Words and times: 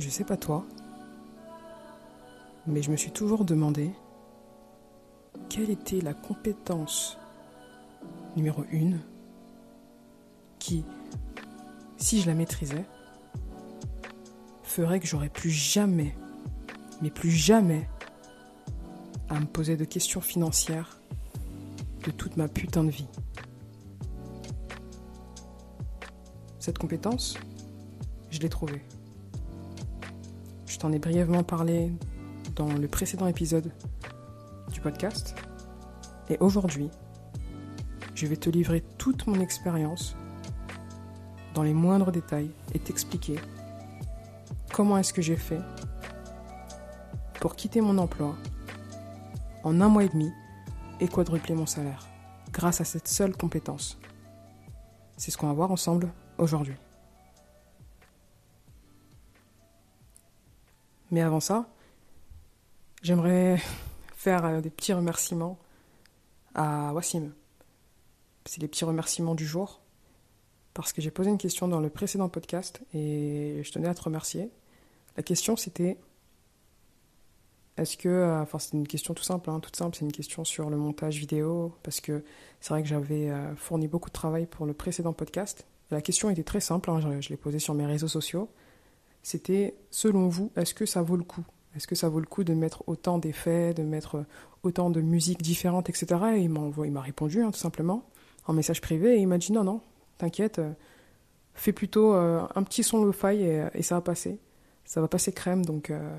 Je 0.00 0.08
sais 0.08 0.24
pas 0.24 0.38
toi, 0.38 0.64
mais 2.66 2.80
je 2.80 2.90
me 2.90 2.96
suis 2.96 3.10
toujours 3.10 3.44
demandé 3.44 3.90
quelle 5.50 5.68
était 5.68 6.00
la 6.00 6.14
compétence 6.14 7.18
numéro 8.34 8.64
une 8.72 9.00
qui, 10.58 10.86
si 11.98 12.22
je 12.22 12.28
la 12.28 12.34
maîtrisais, 12.34 12.86
ferait 14.62 15.00
que 15.00 15.06
j'aurais 15.06 15.28
plus 15.28 15.50
jamais, 15.50 16.16
mais 17.02 17.10
plus 17.10 17.30
jamais, 17.30 17.86
à 19.28 19.38
me 19.38 19.46
poser 19.46 19.76
de 19.76 19.84
questions 19.84 20.22
financières 20.22 20.98
de 22.06 22.10
toute 22.10 22.38
ma 22.38 22.48
putain 22.48 22.84
de 22.84 22.90
vie. 22.90 23.08
Cette 26.58 26.78
compétence, 26.78 27.36
je 28.30 28.38
l'ai 28.38 28.48
trouvée. 28.48 28.82
T'en 30.80 30.92
ai 30.92 30.98
brièvement 30.98 31.42
parlé 31.42 31.92
dans 32.56 32.72
le 32.72 32.88
précédent 32.88 33.26
épisode 33.26 33.70
du 34.72 34.80
podcast. 34.80 35.34
Et 36.30 36.38
aujourd'hui, 36.40 36.88
je 38.14 38.26
vais 38.26 38.38
te 38.38 38.48
livrer 38.48 38.82
toute 38.96 39.26
mon 39.26 39.40
expérience 39.40 40.16
dans 41.52 41.62
les 41.62 41.74
moindres 41.74 42.10
détails 42.10 42.50
et 42.72 42.78
t'expliquer 42.78 43.38
comment 44.72 44.96
est-ce 44.96 45.12
que 45.12 45.20
j'ai 45.20 45.36
fait 45.36 45.60
pour 47.40 47.56
quitter 47.56 47.82
mon 47.82 47.98
emploi 47.98 48.34
en 49.64 49.82
un 49.82 49.88
mois 49.88 50.04
et 50.04 50.08
demi 50.08 50.32
et 50.98 51.08
quadrupler 51.08 51.54
mon 51.54 51.66
salaire 51.66 52.06
grâce 52.52 52.80
à 52.80 52.84
cette 52.84 53.06
seule 53.08 53.36
compétence. 53.36 53.98
C'est 55.18 55.30
ce 55.30 55.36
qu'on 55.36 55.48
va 55.48 55.52
voir 55.52 55.72
ensemble 55.72 56.08
aujourd'hui. 56.38 56.76
Mais 61.10 61.20
avant 61.20 61.40
ça, 61.40 61.68
j'aimerais 63.02 63.60
faire 64.14 64.44
euh, 64.44 64.60
des 64.60 64.70
petits 64.70 64.92
remerciements 64.92 65.58
à 66.54 66.92
Wassim. 66.92 67.32
C'est 68.44 68.60
les 68.60 68.68
petits 68.68 68.84
remerciements 68.84 69.34
du 69.34 69.46
jour 69.46 69.80
parce 70.74 70.92
que 70.92 71.02
j'ai 71.02 71.10
posé 71.10 71.30
une 71.30 71.38
question 71.38 71.68
dans 71.68 71.80
le 71.80 71.90
précédent 71.90 72.28
podcast 72.28 72.80
et 72.94 73.60
je 73.62 73.72
tenais 73.72 73.88
à 73.88 73.94
te 73.94 74.02
remercier. 74.02 74.50
La 75.16 75.22
question 75.22 75.56
c'était 75.56 75.98
est-ce 77.76 77.96
que, 77.96 78.08
euh, 78.08 78.42
enfin 78.42 78.58
c'est 78.58 78.72
une 78.72 78.86
question 78.86 79.14
tout 79.14 79.22
simple, 79.22 79.48
hein, 79.48 79.58
toute 79.60 79.76
simple, 79.76 79.96
c'est 79.96 80.04
une 80.04 80.12
question 80.12 80.44
sur 80.44 80.70
le 80.70 80.76
montage 80.76 81.16
vidéo 81.18 81.74
parce 81.82 82.00
que 82.00 82.24
c'est 82.60 82.70
vrai 82.74 82.82
que 82.82 82.88
j'avais 82.88 83.30
euh, 83.30 83.54
fourni 83.56 83.88
beaucoup 83.88 84.10
de 84.10 84.14
travail 84.14 84.46
pour 84.46 84.66
le 84.66 84.74
précédent 84.74 85.12
podcast. 85.12 85.66
la 85.90 86.02
question 86.02 86.30
était 86.30 86.44
très 86.44 86.60
simple, 86.60 86.90
hein, 86.90 87.00
je, 87.00 87.20
je 87.20 87.28
l'ai 87.30 87.36
posée 87.36 87.58
sur 87.58 87.74
mes 87.74 87.86
réseaux 87.86 88.08
sociaux. 88.08 88.50
C'était 89.22 89.74
selon 89.90 90.28
vous, 90.28 90.50
est-ce 90.56 90.74
que 90.74 90.86
ça 90.86 91.02
vaut 91.02 91.16
le 91.16 91.24
coup? 91.24 91.44
Est-ce 91.76 91.86
que 91.86 91.94
ça 91.94 92.08
vaut 92.08 92.20
le 92.20 92.26
coup 92.26 92.42
de 92.42 92.54
mettre 92.54 92.82
autant 92.88 93.18
d'effets, 93.18 93.74
de 93.74 93.82
mettre 93.82 94.24
autant 94.62 94.90
de 94.90 95.00
musiques 95.00 95.42
différentes, 95.42 95.88
etc. 95.88 96.06
Et 96.36 96.42
il 96.42 96.50
m'a 96.50 97.00
répondu 97.00 97.42
hein, 97.42 97.50
tout 97.50 97.58
simplement 97.58 98.08
en 98.46 98.52
message 98.52 98.80
privé 98.80 99.16
et 99.16 99.20
il 99.20 99.28
m'a 99.28 99.38
dit 99.38 99.52
non 99.52 99.64
non, 99.64 99.80
t'inquiète, 100.18 100.58
euh, 100.58 100.72
fais 101.54 101.72
plutôt 101.72 102.14
euh, 102.14 102.46
un 102.54 102.62
petit 102.62 102.82
son 102.82 103.04
lo-fi 103.04 103.36
et, 103.36 103.66
et, 103.74 103.82
ça 103.82 103.96
va 103.96 104.00
passer. 104.00 104.38
Ça 104.84 105.00
va 105.00 105.08
passer 105.08 105.32
crème, 105.32 105.64
donc 105.64 105.90
euh, 105.90 106.18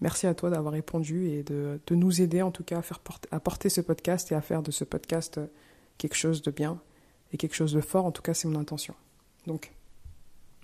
merci 0.00 0.26
à 0.26 0.34
toi 0.34 0.50
d'avoir 0.50 0.72
répondu 0.72 1.28
et 1.28 1.42
de, 1.42 1.80
de, 1.84 1.94
nous 1.96 2.20
aider 2.22 2.40
en 2.40 2.52
tout 2.52 2.62
cas 2.62 2.78
à, 2.78 2.82
faire 2.82 3.00
porter, 3.00 3.28
à 3.32 3.40
porter 3.40 3.68
ce 3.68 3.80
podcast 3.80 4.30
et 4.30 4.36
à 4.36 4.40
faire 4.40 4.62
de 4.62 4.70
ce 4.70 4.84
podcast 4.84 5.40
quelque 5.98 6.14
chose 6.14 6.42
de 6.42 6.52
bien 6.52 6.80
et 7.32 7.36
quelque 7.36 7.54
chose 7.54 7.72
de 7.72 7.80
fort. 7.80 8.04
En 8.04 8.12
tout 8.12 8.22
cas, 8.22 8.34
c'est 8.34 8.46
mon 8.46 8.60
intention. 8.60 8.94
Donc, 9.46 9.72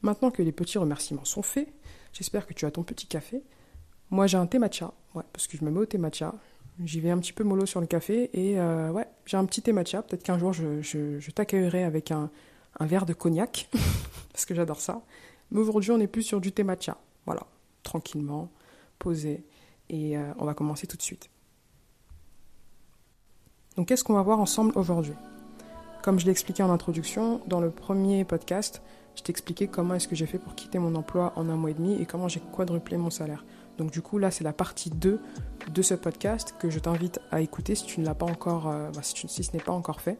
maintenant 0.02 0.30
que 0.30 0.42
les 0.42 0.52
petits 0.52 0.78
remerciements 0.78 1.24
sont 1.24 1.42
faits, 1.42 1.68
j'espère 2.12 2.46
que 2.46 2.54
tu 2.54 2.66
as 2.66 2.70
ton 2.70 2.82
petit 2.82 3.06
café. 3.06 3.42
Moi, 4.10 4.26
j'ai 4.26 4.36
un 4.36 4.46
thé 4.46 4.58
matcha, 4.58 4.92
ouais, 5.14 5.24
parce 5.32 5.46
que 5.46 5.56
je 5.56 5.64
me 5.64 5.70
mets 5.70 5.80
au 5.80 5.86
thé 5.86 5.98
matcha. 5.98 6.34
J'y 6.84 7.00
vais 7.00 7.10
un 7.10 7.18
petit 7.18 7.32
peu 7.32 7.44
mollo 7.44 7.66
sur 7.66 7.80
le 7.80 7.86
café 7.86 8.30
et 8.32 8.58
euh, 8.58 8.90
ouais, 8.90 9.06
j'ai 9.26 9.36
un 9.36 9.44
petit 9.44 9.62
thé 9.62 9.72
matcha. 9.72 10.02
Peut-être 10.02 10.22
qu'un 10.22 10.38
jour, 10.38 10.52
je, 10.52 11.30
t'accueillerai 11.30 11.84
avec 11.84 12.10
un, 12.10 12.30
un 12.78 12.86
verre 12.86 13.06
de 13.06 13.12
cognac, 13.12 13.68
parce 14.32 14.44
que 14.44 14.54
j'adore 14.54 14.80
ça. 14.80 15.02
Mais 15.50 15.60
aujourd'hui, 15.60 15.90
on 15.90 16.00
est 16.00 16.06
plus 16.06 16.22
sur 16.22 16.40
du 16.40 16.52
thé 16.52 16.64
matcha. 16.64 16.96
Voilà, 17.26 17.46
tranquillement, 17.82 18.50
posé. 18.98 19.44
Et 19.88 20.16
euh, 20.16 20.32
on 20.38 20.46
va 20.46 20.54
commencer 20.54 20.86
tout 20.86 20.96
de 20.96 21.02
suite. 21.02 21.28
Donc, 23.76 23.88
qu'est-ce 23.88 24.04
qu'on 24.04 24.14
va 24.14 24.22
voir 24.22 24.40
ensemble 24.40 24.72
aujourd'hui? 24.76 25.14
Comme 26.02 26.18
je 26.18 26.24
l'ai 26.24 26.30
expliqué 26.30 26.62
en 26.62 26.70
introduction, 26.70 27.40
dans 27.46 27.60
le 27.60 27.70
premier 27.70 28.24
podcast, 28.24 28.82
je 29.16 29.22
t'expliquais 29.22 29.66
comment 29.66 29.94
est-ce 29.94 30.08
que 30.08 30.16
j'ai 30.16 30.26
fait 30.26 30.38
pour 30.38 30.54
quitter 30.54 30.78
mon 30.78 30.94
emploi 30.94 31.32
en 31.36 31.48
un 31.48 31.56
mois 31.56 31.70
et 31.70 31.74
demi 31.74 32.00
et 32.00 32.06
comment 32.06 32.28
j'ai 32.28 32.40
quadruplé 32.40 32.96
mon 32.96 33.10
salaire. 33.10 33.44
Donc 33.78 33.90
du 33.90 34.02
coup 34.02 34.18
là 34.18 34.30
c'est 34.30 34.44
la 34.44 34.52
partie 34.52 34.90
2 34.90 35.20
de 35.72 35.82
ce 35.82 35.94
podcast 35.94 36.54
que 36.58 36.70
je 36.70 36.78
t'invite 36.78 37.20
à 37.30 37.40
écouter 37.40 37.74
si 37.74 37.84
tu 37.84 38.00
ne 38.00 38.06
l'as 38.06 38.14
pas 38.14 38.26
encore, 38.26 38.68
euh, 38.68 38.90
bah, 38.94 39.00
si, 39.02 39.28
ce 39.28 39.52
n'est 39.52 39.62
pas 39.62 39.72
encore 39.72 40.00
fait. 40.00 40.18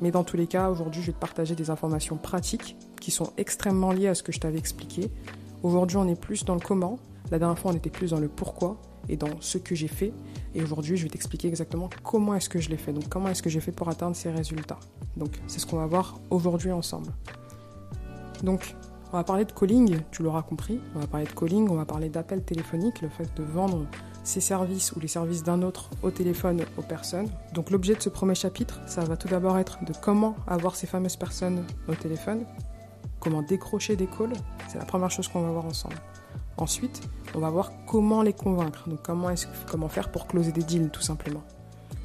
Mais 0.00 0.10
dans 0.10 0.24
tous 0.24 0.36
les 0.36 0.46
cas, 0.46 0.68
aujourd'hui, 0.68 1.00
je 1.00 1.08
vais 1.08 1.12
te 1.12 1.18
partager 1.18 1.54
des 1.54 1.70
informations 1.70 2.16
pratiques 2.16 2.76
qui 3.00 3.10
sont 3.10 3.32
extrêmement 3.36 3.92
liées 3.92 4.08
à 4.08 4.14
ce 4.14 4.22
que 4.22 4.32
je 4.32 4.40
t'avais 4.40 4.58
expliqué. 4.58 5.10
Aujourd'hui, 5.62 5.96
on 5.96 6.08
est 6.08 6.20
plus 6.20 6.44
dans 6.44 6.54
le 6.54 6.60
comment. 6.60 6.98
La 7.30 7.38
dernière 7.38 7.58
fois, 7.58 7.70
on 7.70 7.74
était 7.76 7.90
plus 7.90 8.10
dans 8.10 8.18
le 8.18 8.28
pourquoi 8.28 8.80
et 9.08 9.16
dans 9.16 9.40
ce 9.40 9.58
que 9.58 9.74
j'ai 9.74 9.88
fait. 9.88 10.12
Et 10.54 10.62
aujourd'hui, 10.62 10.96
je 10.96 11.04
vais 11.04 11.08
t'expliquer 11.08 11.48
exactement 11.48 11.88
comment 12.02 12.34
est-ce 12.34 12.48
que 12.48 12.60
je 12.60 12.68
l'ai 12.68 12.76
fait. 12.76 12.92
Donc, 12.92 13.08
comment 13.08 13.28
est-ce 13.28 13.42
que 13.42 13.50
j'ai 13.50 13.60
fait 13.60 13.72
pour 13.72 13.88
atteindre 13.88 14.16
ces 14.16 14.30
résultats. 14.30 14.80
Donc, 15.16 15.40
c'est 15.46 15.60
ce 15.60 15.66
qu'on 15.66 15.78
va 15.78 15.86
voir 15.86 16.18
aujourd'hui 16.30 16.72
ensemble. 16.72 17.12
Donc, 18.42 18.74
on 19.12 19.16
va 19.16 19.24
parler 19.24 19.44
de 19.44 19.52
calling, 19.52 19.98
tu 20.10 20.22
l'auras 20.22 20.42
compris. 20.42 20.80
On 20.94 21.00
va 21.00 21.06
parler 21.06 21.26
de 21.26 21.32
calling, 21.32 21.68
on 21.68 21.74
va 21.74 21.84
parler 21.84 22.08
d'appel 22.08 22.42
téléphonique, 22.42 23.02
le 23.02 23.08
fait 23.08 23.28
de 23.36 23.42
vendre 23.42 23.86
ses 24.24 24.40
services 24.40 24.92
ou 24.92 25.00
les 25.00 25.08
services 25.08 25.42
d'un 25.42 25.62
autre 25.62 25.90
au 26.02 26.10
téléphone 26.10 26.64
aux 26.78 26.82
personnes. 26.82 27.28
Donc 27.52 27.70
l'objet 27.70 27.94
de 27.94 28.00
ce 28.00 28.08
premier 28.08 28.34
chapitre, 28.34 28.80
ça 28.86 29.04
va 29.04 29.16
tout 29.16 29.28
d'abord 29.28 29.58
être 29.58 29.84
de 29.84 29.92
comment 30.00 30.36
avoir 30.46 30.76
ces 30.76 30.86
fameuses 30.86 31.16
personnes 31.16 31.64
au 31.88 31.94
téléphone, 31.94 32.46
comment 33.20 33.42
décrocher 33.42 33.96
des 33.96 34.06
calls, 34.06 34.32
c'est 34.68 34.78
la 34.78 34.84
première 34.84 35.10
chose 35.10 35.28
qu'on 35.28 35.42
va 35.42 35.50
voir 35.50 35.66
ensemble. 35.66 35.96
Ensuite, 36.56 37.02
on 37.34 37.40
va 37.40 37.50
voir 37.50 37.72
comment 37.86 38.22
les 38.22 38.32
convaincre, 38.32 38.88
donc 38.88 39.00
comment, 39.02 39.30
est 39.30 39.48
comment 39.70 39.88
faire 39.88 40.10
pour 40.10 40.26
closer 40.26 40.52
des 40.52 40.62
deals 40.62 40.90
tout 40.90 41.02
simplement. 41.02 41.42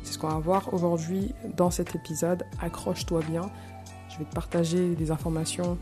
C'est 0.03 0.13
ce 0.13 0.19
qu'on 0.19 0.29
va 0.29 0.39
voir 0.39 0.73
aujourd'hui 0.73 1.33
dans 1.55 1.69
cet 1.69 1.95
épisode. 1.95 2.43
Accroche-toi 2.61 3.21
bien. 3.29 3.49
Je 4.09 4.17
vais 4.19 4.25
te 4.25 4.33
partager 4.33 4.95
des 4.95 5.11
informations 5.11 5.77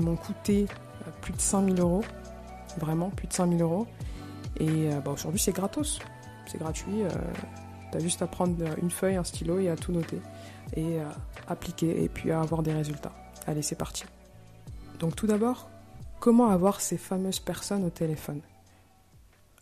m'ont 0.00 0.16
coûté 0.16 0.66
plus 1.20 1.32
de 1.32 1.40
5000 1.40 1.80
euros, 1.80 2.04
vraiment 2.78 3.10
plus 3.10 3.26
de 3.26 3.32
5000 3.32 3.62
euros. 3.62 3.86
Et 4.58 4.88
bah, 5.04 5.12
aujourd'hui, 5.12 5.40
c'est 5.40 5.52
gratos, 5.52 5.98
c'est 6.46 6.58
gratuit. 6.58 7.02
Euh, 7.02 7.08
tu 7.90 7.98
as 7.98 8.00
juste 8.00 8.22
à 8.22 8.26
prendre 8.26 8.56
une 8.82 8.90
feuille, 8.90 9.16
un 9.16 9.24
stylo 9.24 9.58
et 9.58 9.68
à 9.68 9.76
tout 9.76 9.92
noter 9.92 10.20
et 10.76 10.98
appliquer 11.46 12.02
et 12.02 12.08
puis 12.08 12.32
à 12.32 12.40
avoir 12.40 12.62
des 12.62 12.72
résultats. 12.72 13.12
Allez, 13.46 13.62
c'est 13.62 13.76
parti. 13.76 14.04
Donc 14.98 15.14
tout 15.14 15.26
d'abord, 15.26 15.68
comment 16.18 16.48
avoir 16.48 16.80
ces 16.80 16.96
fameuses 16.96 17.40
personnes 17.40 17.84
au 17.84 17.90
téléphone? 17.90 18.40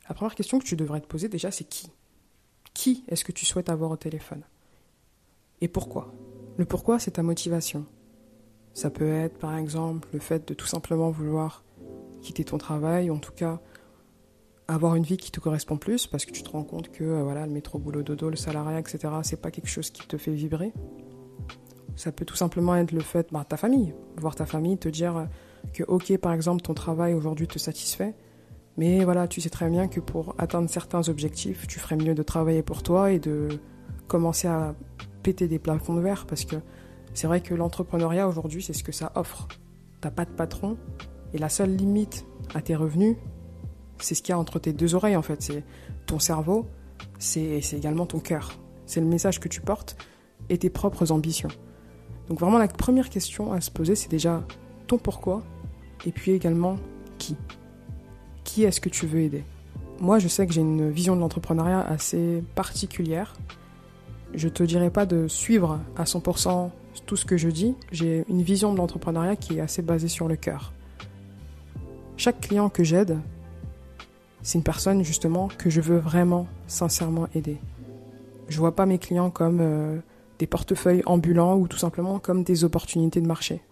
La 0.08 0.14
première 0.14 0.34
question 0.34 0.58
que 0.58 0.64
tu 0.64 0.76
devrais 0.76 1.00
te 1.00 1.06
poser 1.06 1.28
déjà, 1.28 1.50
c'est 1.50 1.64
qui? 1.64 1.90
Qui 2.74 3.04
est-ce 3.08 3.24
que 3.24 3.32
tu 3.32 3.44
souhaites 3.44 3.68
avoir 3.68 3.90
au 3.90 3.96
téléphone? 3.96 4.42
Et 5.60 5.68
pourquoi? 5.68 6.12
Le 6.56 6.64
pourquoi, 6.64 6.98
c'est 6.98 7.12
ta 7.12 7.22
motivation. 7.22 7.86
Ça 8.74 8.90
peut 8.90 9.12
être 9.12 9.38
par 9.38 9.56
exemple 9.56 10.08
le 10.12 10.18
fait 10.18 10.48
de 10.48 10.54
tout 10.54 10.66
simplement 10.66 11.10
vouloir 11.10 11.64
quitter 12.22 12.44
ton 12.44 12.58
travail, 12.58 13.10
en 13.10 13.18
tout 13.18 13.32
cas 13.32 13.60
avoir 14.68 14.94
une 14.94 15.02
vie 15.02 15.16
qui 15.16 15.30
te 15.30 15.40
correspond 15.40 15.76
plus 15.76 16.06
parce 16.06 16.24
que 16.24 16.32
tu 16.32 16.42
te 16.42 16.50
rends 16.50 16.62
compte 16.62 16.90
que 16.90 17.04
euh, 17.04 17.22
voilà 17.22 17.46
le 17.46 17.52
métro 17.52 17.78
boulot 17.78 18.02
dodo, 18.02 18.30
le 18.30 18.36
salariat, 18.36 18.78
etc. 18.78 19.12
C'est 19.22 19.40
pas 19.40 19.50
quelque 19.50 19.68
chose 19.68 19.90
qui 19.90 20.06
te 20.06 20.16
fait 20.16 20.32
vibrer. 20.32 20.72
Ça 21.96 22.10
peut 22.12 22.24
tout 22.24 22.36
simplement 22.36 22.74
être 22.76 22.92
le 22.92 23.00
fait, 23.00 23.28
bah, 23.32 23.44
ta 23.46 23.56
famille, 23.56 23.92
voir 24.16 24.34
ta 24.34 24.46
famille, 24.46 24.78
te 24.78 24.88
dire 24.88 25.28
que 25.74 25.84
ok 25.84 26.16
par 26.18 26.32
exemple 26.32 26.62
ton 26.62 26.74
travail 26.74 27.12
aujourd'hui 27.12 27.46
te 27.46 27.58
satisfait, 27.58 28.14
mais 28.76 29.04
voilà 29.04 29.28
tu 29.28 29.40
sais 29.40 29.50
très 29.50 29.68
bien 29.68 29.88
que 29.88 30.00
pour 30.00 30.34
atteindre 30.38 30.70
certains 30.70 31.08
objectifs, 31.08 31.66
tu 31.66 31.78
ferais 31.78 31.96
mieux 31.96 32.14
de 32.14 32.22
travailler 32.22 32.62
pour 32.62 32.82
toi 32.82 33.12
et 33.12 33.18
de 33.18 33.48
commencer 34.08 34.48
à 34.48 34.74
péter 35.22 35.48
des 35.48 35.58
plafonds 35.58 35.94
de 35.94 36.00
verre 36.00 36.26
parce 36.26 36.44
que 36.44 36.56
c'est 37.14 37.26
vrai 37.26 37.40
que 37.40 37.54
l'entrepreneuriat 37.54 38.28
aujourd'hui 38.28 38.62
c'est 38.62 38.72
ce 38.72 38.84
que 38.84 38.92
ça 38.92 39.12
offre. 39.14 39.48
T'as 40.00 40.10
pas 40.10 40.24
de 40.24 40.30
patron 40.30 40.76
et 41.32 41.38
la 41.38 41.48
seule 41.48 41.74
limite 41.74 42.26
à 42.54 42.60
tes 42.60 42.74
revenus, 42.74 43.16
c'est 43.98 44.14
ce 44.14 44.22
qu'il 44.22 44.32
y 44.32 44.34
a 44.34 44.38
entre 44.38 44.58
tes 44.58 44.72
deux 44.72 44.94
oreilles 44.94 45.16
en 45.16 45.22
fait. 45.22 45.42
C'est 45.42 45.64
ton 46.06 46.18
cerveau, 46.18 46.66
c'est 47.18 47.60
également 47.72 48.06
ton 48.06 48.18
cœur. 48.18 48.52
C'est 48.86 49.00
le 49.00 49.06
message 49.06 49.40
que 49.40 49.48
tu 49.48 49.60
portes 49.60 49.96
et 50.48 50.58
tes 50.58 50.70
propres 50.70 51.12
ambitions. 51.12 51.48
Donc 52.28 52.40
vraiment 52.40 52.58
la 52.58 52.68
première 52.68 53.10
question 53.10 53.52
à 53.52 53.60
se 53.60 53.70
poser, 53.70 53.94
c'est 53.94 54.10
déjà 54.10 54.44
ton 54.86 54.98
pourquoi 54.98 55.42
et 56.04 56.12
puis 56.12 56.32
également 56.32 56.76
qui. 57.18 57.36
Qui 58.44 58.64
est-ce 58.64 58.80
que 58.80 58.88
tu 58.88 59.06
veux 59.06 59.20
aider? 59.20 59.44
Moi, 60.00 60.18
je 60.18 60.26
sais 60.26 60.46
que 60.46 60.52
j'ai 60.52 60.60
une 60.60 60.90
vision 60.90 61.14
de 61.14 61.20
l'entrepreneuriat 61.20 61.80
assez 61.80 62.42
particulière. 62.56 63.34
Je 64.34 64.48
te 64.48 64.64
dirais 64.64 64.90
pas 64.90 65.06
de 65.06 65.28
suivre 65.28 65.78
à 65.96 66.04
100% 66.04 66.70
tout 67.06 67.16
ce 67.16 67.24
que 67.24 67.36
je 67.36 67.48
dis. 67.48 67.74
J'ai 67.90 68.24
une 68.28 68.42
vision 68.42 68.72
de 68.72 68.78
l'entrepreneuriat 68.78 69.36
qui 69.36 69.58
est 69.58 69.60
assez 69.60 69.82
basée 69.82 70.08
sur 70.08 70.28
le 70.28 70.36
cœur. 70.36 70.72
chaque 72.16 72.40
client 72.40 72.68
que 72.68 72.84
j'aide, 72.84 73.18
c'est 74.42 74.58
une 74.58 74.64
personne 74.64 75.02
justement 75.04 75.48
que 75.48 75.70
je 75.70 75.80
veux 75.80 75.98
vraiment 75.98 76.46
sincèrement 76.66 77.28
aider. 77.34 77.58
Je 78.48 78.58
vois 78.58 78.74
pas 78.74 78.86
mes 78.86 78.98
clients 78.98 79.30
comme 79.30 79.60
euh, 79.60 79.98
des 80.38 80.46
portefeuilles 80.46 81.02
ambulants 81.06 81.56
ou 81.56 81.68
tout 81.68 81.78
simplement 81.78 82.18
comme 82.18 82.42
des 82.42 82.64
opportunités 82.64 83.20
de 83.20 83.26
marché. 83.26 83.62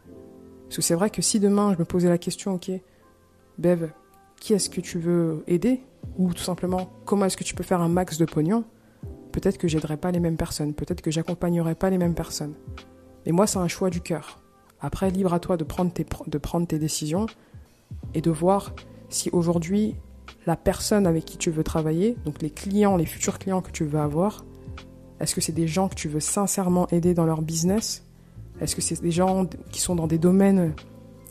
Parce 0.64 0.76
que 0.76 0.82
c'est 0.82 0.94
vrai 0.94 1.10
que 1.10 1.22
si 1.22 1.40
demain 1.40 1.74
je 1.74 1.78
me 1.78 1.84
posais 1.84 2.08
la 2.08 2.18
question, 2.18 2.54
ok, 2.54 2.70
Bev, 3.58 3.90
qui 4.40 4.54
est-ce 4.54 4.70
que 4.70 4.80
tu 4.80 4.98
veux 4.98 5.42
aider? 5.46 5.82
Ou 6.16 6.32
tout 6.32 6.42
simplement, 6.42 6.88
comment 7.04 7.26
est-ce 7.26 7.36
que 7.36 7.44
tu 7.44 7.54
peux 7.54 7.64
faire 7.64 7.80
un 7.80 7.88
max 7.88 8.18
de 8.18 8.24
pognon? 8.24 8.64
Peut-être 9.32 9.58
que 9.58 9.68
j'aiderais 9.68 9.96
pas 9.96 10.10
les 10.10 10.20
mêmes 10.20 10.36
personnes, 10.36 10.72
peut-être 10.72 11.02
que 11.02 11.10
j'accompagnerais 11.10 11.74
pas 11.74 11.90
les 11.90 11.98
mêmes 11.98 12.14
personnes. 12.14 12.54
Mais 13.26 13.32
moi, 13.32 13.46
c'est 13.46 13.58
un 13.58 13.68
choix 13.68 13.90
du 13.90 14.00
cœur. 14.00 14.40
Après, 14.80 15.10
libre 15.10 15.34
à 15.34 15.40
toi 15.40 15.56
de 15.56 15.64
prendre 15.64 15.92
tes, 15.92 16.06
de 16.26 16.38
prendre 16.38 16.66
tes 16.66 16.78
décisions 16.78 17.26
et 18.14 18.20
de 18.20 18.30
voir 18.30 18.74
si 19.08 19.28
aujourd'hui 19.30 19.96
la 20.46 20.56
personne 20.56 21.06
avec 21.06 21.24
qui 21.24 21.36
tu 21.36 21.50
veux 21.50 21.64
travailler, 21.64 22.16
donc 22.24 22.40
les 22.40 22.50
clients, 22.50 22.96
les 22.96 23.06
futurs 23.06 23.38
clients 23.38 23.60
que 23.60 23.70
tu 23.70 23.84
veux 23.84 23.98
avoir, 23.98 24.44
est-ce 25.20 25.34
que 25.34 25.40
c'est 25.40 25.52
des 25.52 25.68
gens 25.68 25.88
que 25.88 25.94
tu 25.94 26.08
veux 26.08 26.20
sincèrement 26.20 26.88
aider 26.88 27.12
dans 27.12 27.26
leur 27.26 27.42
business? 27.42 28.06
Est-ce 28.60 28.74
que 28.74 28.80
c'est 28.80 29.00
des 29.02 29.10
gens 29.10 29.46
qui 29.70 29.80
sont 29.80 29.94
dans 29.94 30.06
des 30.06 30.18
domaines 30.18 30.74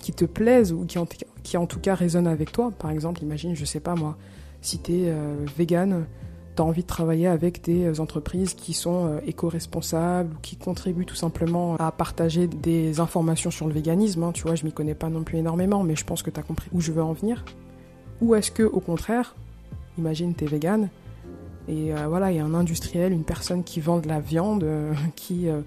qui 0.01 0.13
te 0.13 0.25
plaisent 0.25 0.71
ou 0.71 0.85
qui 0.85 0.99
en, 0.99 1.07
qui 1.43 1.57
en 1.57 1.65
tout 1.65 1.79
cas 1.79 1.95
résonnent 1.95 2.27
avec 2.27 2.51
toi? 2.51 2.71
Par 2.71 2.91
exemple, 2.91 3.23
imagine, 3.23 3.55
je 3.55 3.65
sais 3.65 3.79
pas 3.79 3.95
moi, 3.95 4.17
si 4.61 4.79
tu 4.79 4.93
es 4.93 5.09
euh, 5.09 5.35
vegan, 5.57 6.05
tu 6.55 6.61
as 6.61 6.65
envie 6.65 6.81
de 6.81 6.87
travailler 6.87 7.27
avec 7.27 7.63
des 7.63 7.99
entreprises 7.99 8.53
qui 8.53 8.73
sont 8.73 9.07
euh, 9.07 9.19
éco-responsables 9.25 10.33
ou 10.33 10.37
qui 10.41 10.55
contribuent 10.55 11.05
tout 11.05 11.15
simplement 11.15 11.75
à 11.75 11.91
partager 11.91 12.47
des 12.47 12.99
informations 12.99 13.51
sur 13.51 13.67
le 13.67 13.73
véganisme. 13.73 14.23
Hein. 14.23 14.31
tu 14.33 14.43
vois, 14.43 14.55
je 14.55 14.65
m'y 14.65 14.71
connais 14.71 14.95
pas 14.95 15.09
non 15.09 15.23
plus 15.23 15.37
énormément, 15.37 15.83
mais 15.83 15.95
je 15.95 16.05
pense 16.05 16.23
que 16.23 16.29
tu 16.29 16.39
as 16.39 16.43
compris 16.43 16.69
où 16.73 16.81
je 16.81 16.91
veux 16.91 17.03
en 17.03 17.13
venir. 17.13 17.45
Ou 18.21 18.35
est-ce 18.35 18.51
que, 18.51 18.63
au 18.63 18.79
contraire, 18.79 19.35
imagine 19.97 20.35
tu 20.35 20.43
es 20.43 20.47
vegan, 20.47 20.89
et 21.69 21.93
euh, 21.93 22.07
voilà, 22.07 22.31
il 22.31 22.37
y 22.37 22.39
a 22.39 22.45
un 22.45 22.55
industriel, 22.55 23.13
une 23.13 23.23
personne 23.23 23.63
qui 23.63 23.79
vend 23.79 23.99
de 23.99 24.07
la 24.07 24.19
viande, 24.19 24.63
euh, 24.63 24.93
qui 25.15 25.47
euh, 25.47 25.61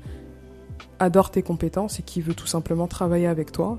adore 0.98 1.30
tes 1.30 1.42
compétences 1.42 2.00
et 2.00 2.02
qui 2.02 2.20
veut 2.20 2.34
tout 2.34 2.48
simplement 2.48 2.88
travailler 2.88 3.28
avec 3.28 3.52
toi. 3.52 3.78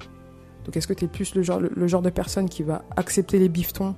Donc 0.66 0.78
est-ce 0.78 0.88
que 0.88 0.94
tu 0.94 1.06
es 1.06 1.08
plus 1.10 1.36
le 1.36 1.44
genre, 1.44 1.60
le, 1.60 1.88
genre 1.88 2.02
de 2.02 2.10
personne 2.10 2.48
qui 2.48 2.64
va 2.64 2.84
accepter 2.96 3.38
les 3.40 3.50
bifetons, 3.50 3.96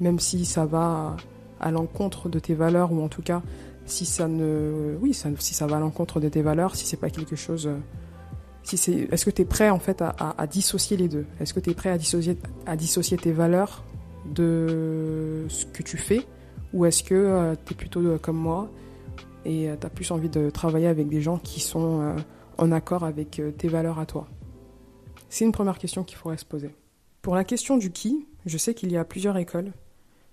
même 0.00 0.20
si 0.20 0.44
ça 0.44 0.64
va 0.64 1.16
à 1.62 1.70
l'encontre 1.70 2.28
de 2.28 2.38
tes 2.38 2.54
valeurs, 2.54 2.92
ou 2.92 3.02
en 3.02 3.08
tout 3.08 3.22
cas, 3.22 3.42
si 3.86 4.04
ça 4.04 4.28
ne. 4.28 4.96
Oui, 5.00 5.14
si 5.14 5.54
ça 5.54 5.66
va 5.66 5.76
à 5.76 5.80
l'encontre 5.80 6.20
de 6.20 6.28
tes 6.28 6.42
valeurs, 6.42 6.76
si 6.76 6.86
c'est 6.86 6.96
pas 6.96 7.10
quelque 7.10 7.36
chose. 7.36 7.70
Si 8.64 8.76
c'est, 8.76 9.08
est-ce 9.10 9.24
que 9.24 9.30
tu 9.30 9.42
es 9.42 9.44
prêt 9.44 9.70
en 9.70 9.80
fait 9.80 10.02
à, 10.02 10.14
à 10.38 10.46
dissocier 10.46 10.96
les 10.96 11.08
deux? 11.08 11.26
Est-ce 11.40 11.52
que 11.52 11.60
tu 11.60 11.70
es 11.70 11.74
prêt 11.74 11.90
à 11.90 11.98
dissocier, 11.98 12.38
à 12.66 12.76
dissocier 12.76 13.16
tes 13.16 13.32
valeurs 13.32 13.82
de 14.26 15.46
ce 15.48 15.66
que 15.66 15.82
tu 15.82 15.96
fais? 15.96 16.26
Ou 16.72 16.86
est-ce 16.86 17.02
que 17.02 17.14
euh, 17.14 17.54
tu 17.66 17.72
es 17.72 17.76
plutôt 17.76 18.00
euh, 18.00 18.18
comme 18.18 18.36
moi 18.36 18.70
et 19.44 19.68
euh, 19.68 19.76
tu 19.78 19.86
as 19.86 19.90
plus 19.90 20.10
envie 20.10 20.28
de 20.28 20.48
travailler 20.50 20.86
avec 20.86 21.08
des 21.08 21.20
gens 21.20 21.38
qui 21.38 21.60
sont 21.60 22.14
en 22.58 22.72
accord 22.72 23.04
avec 23.04 23.42
tes 23.58 23.68
valeurs 23.68 23.98
à 23.98 24.06
toi? 24.06 24.28
C'est 25.28 25.44
une 25.44 25.52
première 25.52 25.78
question 25.78 26.04
qu'il 26.04 26.16
faudrait 26.16 26.38
se 26.38 26.44
poser. 26.44 26.70
Pour 27.20 27.34
la 27.34 27.44
question 27.44 27.76
du 27.76 27.90
qui, 27.90 28.26
je 28.46 28.58
sais 28.58 28.74
qu'il 28.74 28.92
y 28.92 28.96
a 28.96 29.04
plusieurs 29.04 29.36
écoles. 29.36 29.72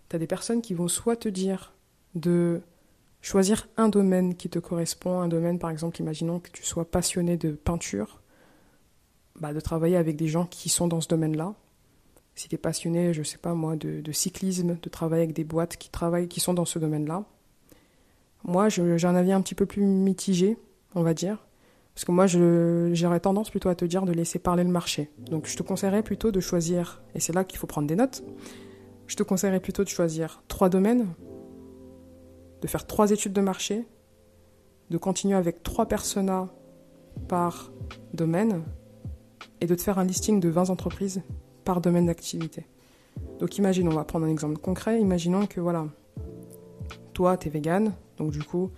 Tu 0.09 0.15
as 0.15 0.19
des 0.19 0.27
personnes 0.27 0.61
qui 0.61 0.73
vont 0.73 0.87
soit 0.87 1.15
te 1.15 1.29
dire 1.29 1.73
de 2.15 2.61
choisir 3.21 3.67
un 3.77 3.89
domaine 3.89 4.35
qui 4.35 4.49
te 4.49 4.59
correspond, 4.59 5.19
un 5.19 5.27
domaine 5.27 5.59
par 5.59 5.69
exemple, 5.69 5.99
imaginons 6.01 6.39
que 6.39 6.49
tu 6.51 6.63
sois 6.63 6.89
passionné 6.89 7.37
de 7.37 7.51
peinture, 7.51 8.21
bah, 9.39 9.53
de 9.53 9.59
travailler 9.59 9.97
avec 9.97 10.15
des 10.15 10.27
gens 10.27 10.45
qui 10.45 10.69
sont 10.69 10.87
dans 10.87 11.01
ce 11.01 11.07
domaine-là, 11.07 11.53
si 12.39 12.47
tu 12.47 12.55
es 12.55 12.57
passionné, 12.57 13.13
je 13.13 13.21
sais 13.21 13.37
pas 13.37 13.53
moi, 13.53 13.75
de, 13.75 14.11
cyclisme, 14.13 14.77
de 14.81 14.89
travailler 14.89 15.23
avec 15.23 15.35
des 15.35 15.43
boîtes 15.43 15.75
qui 15.75 15.89
travaillent, 15.89 16.29
qui 16.29 16.39
sont 16.39 16.53
dans 16.53 16.63
ce 16.63 16.79
domaine-là. 16.79 17.25
Moi, 18.45 18.69
j'ai 18.69 19.05
un 19.05 19.15
avis 19.15 19.33
un 19.33 19.41
petit 19.41 19.55
peu 19.55 19.65
plus 19.65 19.83
mitigé, 19.83 20.57
on 20.95 21.03
va 21.03 21.13
dire. 21.13 21.45
Parce 21.93 22.05
que 22.05 22.13
moi, 22.13 22.27
j'aurais 22.27 23.19
tendance 23.19 23.49
plutôt 23.49 23.67
à 23.67 23.75
te 23.75 23.83
dire 23.83 24.03
de 24.03 24.13
laisser 24.13 24.39
parler 24.39 24.63
le 24.63 24.69
marché. 24.69 25.09
Donc, 25.17 25.47
je 25.47 25.57
te 25.57 25.63
conseillerais 25.63 26.01
plutôt 26.01 26.31
de 26.31 26.39
choisir, 26.39 27.01
et 27.13 27.19
c'est 27.19 27.33
là 27.33 27.43
qu'il 27.43 27.59
faut 27.59 27.67
prendre 27.67 27.89
des 27.89 27.97
notes, 27.97 28.23
je 29.09 29.15
te 29.15 29.23
conseillerais 29.23 29.59
plutôt 29.59 29.83
de 29.83 29.89
choisir 29.89 30.43
trois 30.47 30.69
domaines, 30.69 31.07
de 32.61 32.67
faire 32.67 32.85
trois 32.85 33.09
études 33.09 33.33
de 33.33 33.41
marché, 33.41 33.85
de 34.91 34.97
continuer 34.97 35.35
avec 35.35 35.63
trois 35.63 35.87
personas 35.87 36.47
par 37.27 37.71
domaine, 38.13 38.61
et 39.61 39.65
de 39.65 39.73
te 39.75 39.81
faire 39.81 39.97
un 39.97 40.05
listing 40.05 40.39
de 40.39 40.47
20 40.47 40.69
entreprises 40.69 41.21
par 41.65 41.81
domaine 41.81 42.05
d'activité. 42.05 42.65
Donc 43.39 43.57
imaginons, 43.57 43.91
on 43.91 43.95
va 43.95 44.05
prendre 44.05 44.25
un 44.25 44.29
exemple 44.29 44.57
concret, 44.59 45.01
imaginons 45.01 45.47
que 45.47 45.59
voilà, 45.59 45.87
toi 47.13 47.35
tu 47.35 47.47
es 47.47 47.51
vegan, 47.51 47.91
donc 48.17 48.31
du 48.31 48.43
coup 48.43 48.69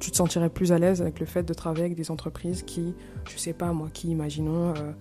tu 0.00 0.10
te 0.10 0.16
sentirais 0.16 0.50
plus 0.50 0.72
à 0.72 0.78
l'aise 0.78 1.02
avec 1.02 1.20
le 1.20 1.26
fait 1.26 1.42
de 1.42 1.54
travailler 1.54 1.84
avec 1.84 1.96
des 1.96 2.10
entreprises 2.10 2.62
qui, 2.62 2.94
je 3.28 3.38
sais 3.38 3.52
pas 3.52 3.72
moi, 3.74 3.90
qui 3.92 4.08
imaginons... 4.08 4.70
Euh, 4.70 4.92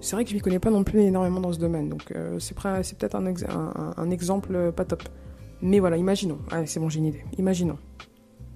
c'est 0.00 0.16
vrai 0.16 0.24
que 0.24 0.30
je 0.30 0.34
ne 0.34 0.38
m'y 0.38 0.42
connais 0.42 0.58
pas 0.58 0.70
non 0.70 0.84
plus 0.84 1.00
énormément 1.00 1.40
dans 1.40 1.52
ce 1.52 1.58
domaine, 1.58 1.88
donc 1.88 2.12
euh, 2.12 2.38
c'est 2.38 2.54
peut-être 2.54 3.16
un, 3.16 4.10
exemple 4.10 4.72
pas 4.72 4.84
top. 4.84 5.02
Mais 5.60 5.80
voilà, 5.80 5.96
imaginons, 5.96 6.38
allez 6.50 6.66
c'est 6.66 6.78
bon 6.80 6.88
j'ai 6.88 6.98
une 6.98 7.06
idée, 7.06 7.24
imaginons, 7.36 7.78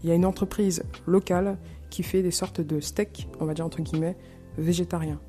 il 0.02 0.08
y 0.08 0.12
a 0.12 0.14
une 0.14 0.26
entreprise 0.26 0.84
locale 1.06 1.58
qui 1.90 2.02
fait 2.02 2.22
des 2.22 2.30
sortes 2.30 2.60
de 2.60 2.80
steaks, 2.80 3.28
on 3.40 3.44
va 3.44 3.54
dire 3.54 3.66
entre 3.66 3.82
guillemets, 3.82 4.16
végétariens. 4.58 5.20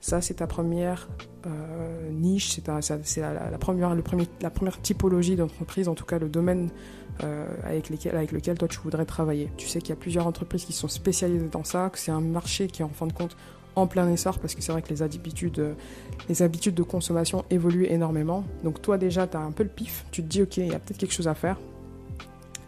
Ça, 0.00 0.20
c'est 0.20 0.34
ta 0.34 0.46
première 0.46 1.08
euh, 1.46 2.10
niche, 2.10 2.50
c'est 2.50 3.20
la, 3.20 3.58
première, 3.58 4.80
typologie 4.80 5.34
d'entreprise, 5.34 5.88
en 5.88 5.94
tout 5.94 6.04
cas 6.04 6.18
le 6.18 6.28
domaine 6.28 6.70
euh, 7.24 7.46
avec, 7.64 7.90
avec 8.06 8.32
lequel 8.32 8.58
toi 8.58 8.68
tu 8.68 8.78
voudrais 8.78 9.06
travailler. 9.06 9.50
Tu 9.56 9.66
sais 9.66 9.80
qu'il 9.80 9.90
y 9.90 9.92
a 9.92 9.96
plusieurs 9.96 10.26
entreprises 10.26 10.64
qui 10.64 10.72
sont 10.72 10.88
spécialisées 10.88 11.48
dans 11.48 11.64
ça, 11.64 11.90
que 11.90 11.98
c'est 11.98 12.12
un 12.12 12.20
marché 12.20 12.68
qui 12.68 12.82
en 12.82 12.88
fin 12.88 13.06
de 13.06 13.12
compte 13.12 13.36
en 13.78 13.86
plein 13.86 14.08
essor 14.10 14.38
parce 14.38 14.54
que 14.54 14.62
c'est 14.62 14.72
vrai 14.72 14.82
que 14.82 14.90
les 14.90 15.02
habitudes, 15.02 15.58
euh, 15.58 15.74
les 16.28 16.42
habitudes 16.42 16.74
de 16.74 16.82
consommation 16.82 17.44
évoluent 17.50 17.86
énormément. 17.86 18.44
Donc 18.64 18.82
toi 18.82 18.98
déjà, 18.98 19.26
tu 19.26 19.36
as 19.36 19.40
un 19.40 19.52
peu 19.52 19.62
le 19.62 19.68
pif, 19.68 20.04
tu 20.10 20.22
te 20.22 20.28
dis 20.28 20.42
ok, 20.42 20.56
il 20.58 20.68
y 20.68 20.74
a 20.74 20.78
peut-être 20.78 20.98
quelque 20.98 21.14
chose 21.14 21.28
à 21.28 21.34
faire. 21.34 21.58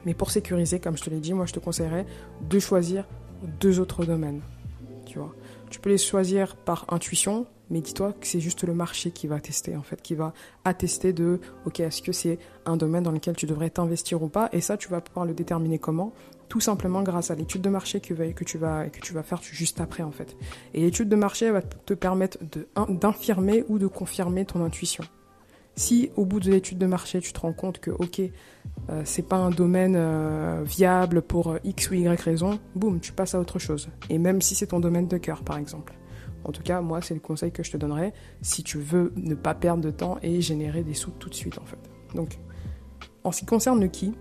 Mais 0.07 0.15
pour 0.15 0.31
sécuriser, 0.31 0.81
comme 0.81 0.97
je 0.97 1.03
te 1.03 1.11
l'ai 1.11 1.21
dit, 1.21 1.35
moi 1.35 1.47
je 1.47 1.53
te 1.53 1.59
conseillerais 1.59 2.07
de 2.49 2.59
choisir 2.59 3.05
deux 3.61 3.81
autres 3.81 4.05
domaines. 4.05 4.41
Tu 5.07 5.19
vois. 5.19 5.35
Tu 5.71 5.81
peux 5.81 5.91
les 5.91 5.99
choisir 5.99 6.57
par 6.57 6.85
intuition, 6.89 7.47
mais 7.71 7.81
dis-toi 7.81 8.13
que 8.13 8.27
c'est 8.27 8.41
juste 8.41 8.65
le 8.65 8.75
marché 8.75 9.13
qui 9.13 9.29
va 9.29 9.41
tester, 9.41 9.77
en 9.77 9.83
fait, 9.83 10.03
qui 10.03 10.17
va 10.17 10.33
attester 10.65 11.13
de, 11.13 11.41
ok, 11.65 11.79
est-ce 11.81 12.03
que 12.03 12.11
c'est 12.11 12.39
un 12.67 12.77
domaine 12.77 13.05
dans 13.05 13.13
lequel 13.13 13.37
tu 13.37 13.47
devrais 13.47 13.71
t'investir 13.71 14.21
ou 14.23 14.29
pas? 14.29 14.49
Et 14.53 14.61
ça, 14.61 14.77
tu 14.77 14.89
vas 14.89 15.01
pouvoir 15.01 15.27
le 15.27 15.33
déterminer 15.33 15.79
comment? 15.79 16.13
Tout 16.49 16.59
simplement 16.59 17.03
grâce 17.03 17.31
à 17.31 17.37
l'étude 17.37 17.63
de 17.63 17.71
marché 17.71 18.01
que, 18.01 18.13
tu 18.43 18.59
vas, 18.59 18.87
que 18.87 19.01
tu 19.01 19.13
vas 19.13 19.23
faire 19.23 19.41
juste 19.43 19.81
après, 19.81 20.03
en 20.03 20.11
fait. 20.11 20.37
Et 20.75 20.81
l'étude 20.81 21.09
de 21.09 21.17
marché 21.17 21.51
va 21.53 21.63
te 21.63 21.95
permettre 21.95 22.39
d'infirmer 22.89 23.65
ou 23.69 23.79
de 23.79 23.87
confirmer 23.87 24.45
ton 24.45 24.65
intuition. 24.65 25.05
Si 25.77 26.11
au 26.17 26.27
bout 26.27 26.41
de 26.41 26.51
l'étude 26.51 26.79
de 26.79 26.87
marché, 26.87 27.21
tu 27.21 27.33
te 27.33 27.41
rends 27.41 27.53
compte 27.53 27.79
que, 27.79 27.91
ok, 27.91 28.21
euh, 28.91 29.03
c'est 29.05 29.27
pas 29.27 29.37
un 29.37 29.51
domaine 29.51 29.95
euh, 29.97 30.63
viable 30.65 31.23
pour 31.23 31.57
X 31.65 31.91
ou 31.91 31.95
Y 31.95 32.21
raison, 32.21 32.59
boum, 32.75 33.01
tu 33.01 33.13
passes 33.13 33.35
à 33.35 33.41
autre 33.41 33.59
chose. 33.59 33.89
Et 34.09 34.19
même 34.19 34.43
si 34.43 34.55
c'est 34.55 34.69
ton 34.69 34.81
domaine 34.81 35.09
de 35.09 35.17
cœur, 35.17 35.43
par 35.43 35.57
exemple. 35.57 35.95
En 36.45 36.53
tout 36.53 36.63
cas, 36.63 36.81
moi, 36.81 37.01
c'est 37.03 37.15
le 37.15 37.21
conseil 37.21 37.53
que 37.53 37.63
je 37.63 37.71
te 37.71 37.77
donnerais 37.77 38.13
si 38.43 38.63
tu 38.63 38.79
veux 38.79 39.13
ne 39.17 39.35
pas 39.35 39.55
perdre 39.55 39.83
de 39.83 39.91
temps 39.91 40.19
et 40.23 40.41
générer 40.41 40.83
des 40.83 40.95
sous 40.95 41.11
tout 41.11 41.29
de 41.29 41.35
suite, 41.35 41.59
en 41.59 41.65
fait. 41.65 41.79
Donc, 42.15 42.39
en 43.25 43.33
ce 43.33 43.41
qui 43.41 43.47
concerne 43.47 43.81
le 43.81 43.89
qui, 43.89 44.15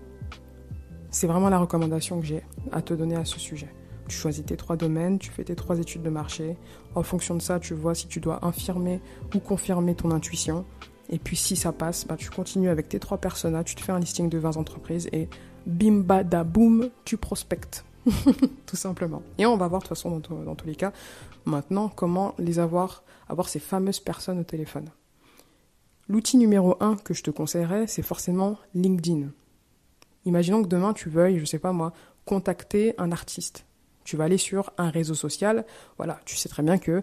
c'est 1.10 1.26
vraiment 1.26 1.48
la 1.48 1.58
recommandation 1.58 2.20
que 2.20 2.26
j'ai 2.26 2.42
à 2.72 2.82
te 2.82 2.94
donner 2.94 3.16
à 3.16 3.24
ce 3.24 3.40
sujet. 3.40 3.68
Tu 4.08 4.16
choisis 4.16 4.44
tes 4.44 4.56
trois 4.56 4.76
domaines, 4.76 5.18
tu 5.18 5.30
fais 5.30 5.44
tes 5.44 5.54
trois 5.54 5.78
études 5.78 6.02
de 6.02 6.10
marché. 6.10 6.56
En 6.94 7.02
fonction 7.02 7.34
de 7.36 7.42
ça, 7.42 7.60
tu 7.60 7.74
vois 7.74 7.94
si 7.94 8.06
tu 8.08 8.20
dois 8.20 8.44
infirmer 8.44 9.00
ou 9.34 9.38
confirmer 9.38 9.94
ton 9.94 10.10
intuition. 10.10 10.64
Et 11.10 11.18
puis 11.18 11.36
si 11.36 11.56
ça 11.56 11.72
passe, 11.72 12.06
bah, 12.06 12.16
tu 12.16 12.30
continues 12.30 12.68
avec 12.68 12.88
tes 12.88 13.00
trois 13.00 13.18
personas, 13.18 13.64
tu 13.64 13.74
te 13.74 13.80
fais 13.82 13.92
un 13.92 13.98
listing 13.98 14.28
de 14.28 14.38
20 14.38 14.56
entreprises 14.56 15.08
et 15.12 15.28
bim 15.66 16.00
bada 16.00 16.44
boum, 16.44 16.88
tu 17.04 17.16
prospectes. 17.16 17.84
Tout 18.66 18.76
simplement. 18.76 19.22
Et 19.36 19.44
on 19.44 19.56
va 19.56 19.68
voir 19.68 19.82
de 19.82 19.86
toute 19.86 19.96
façon 19.96 20.18
dans, 20.18 20.42
dans, 20.42 20.54
tous 20.54 20.66
les 20.66 20.76
cas 20.76 20.92
maintenant 21.44 21.88
comment 21.88 22.34
les 22.38 22.58
avoir, 22.58 23.02
avoir 23.28 23.48
ces 23.48 23.58
fameuses 23.58 24.00
personnes 24.00 24.38
au 24.38 24.44
téléphone. 24.44 24.88
L'outil 26.08 26.38
numéro 26.38 26.76
1 26.80 26.96
que 26.96 27.12
je 27.12 27.22
te 27.22 27.30
conseillerais, 27.30 27.86
c'est 27.86 28.02
forcément 28.02 28.56
LinkedIn. 28.74 29.28
Imaginons 30.24 30.62
que 30.62 30.68
demain 30.68 30.92
tu 30.92 31.08
veuilles, 31.08 31.38
je 31.38 31.44
sais 31.44 31.58
pas 31.58 31.72
moi, 31.72 31.92
contacter 32.24 32.94
un 32.98 33.10
artiste. 33.12 33.64
Tu 34.04 34.16
vas 34.16 34.24
aller 34.24 34.38
sur 34.38 34.72
un 34.78 34.90
réseau 34.90 35.14
social, 35.14 35.64
voilà, 35.98 36.20
tu 36.24 36.36
sais 36.36 36.48
très 36.48 36.62
bien 36.62 36.78
que 36.78 37.02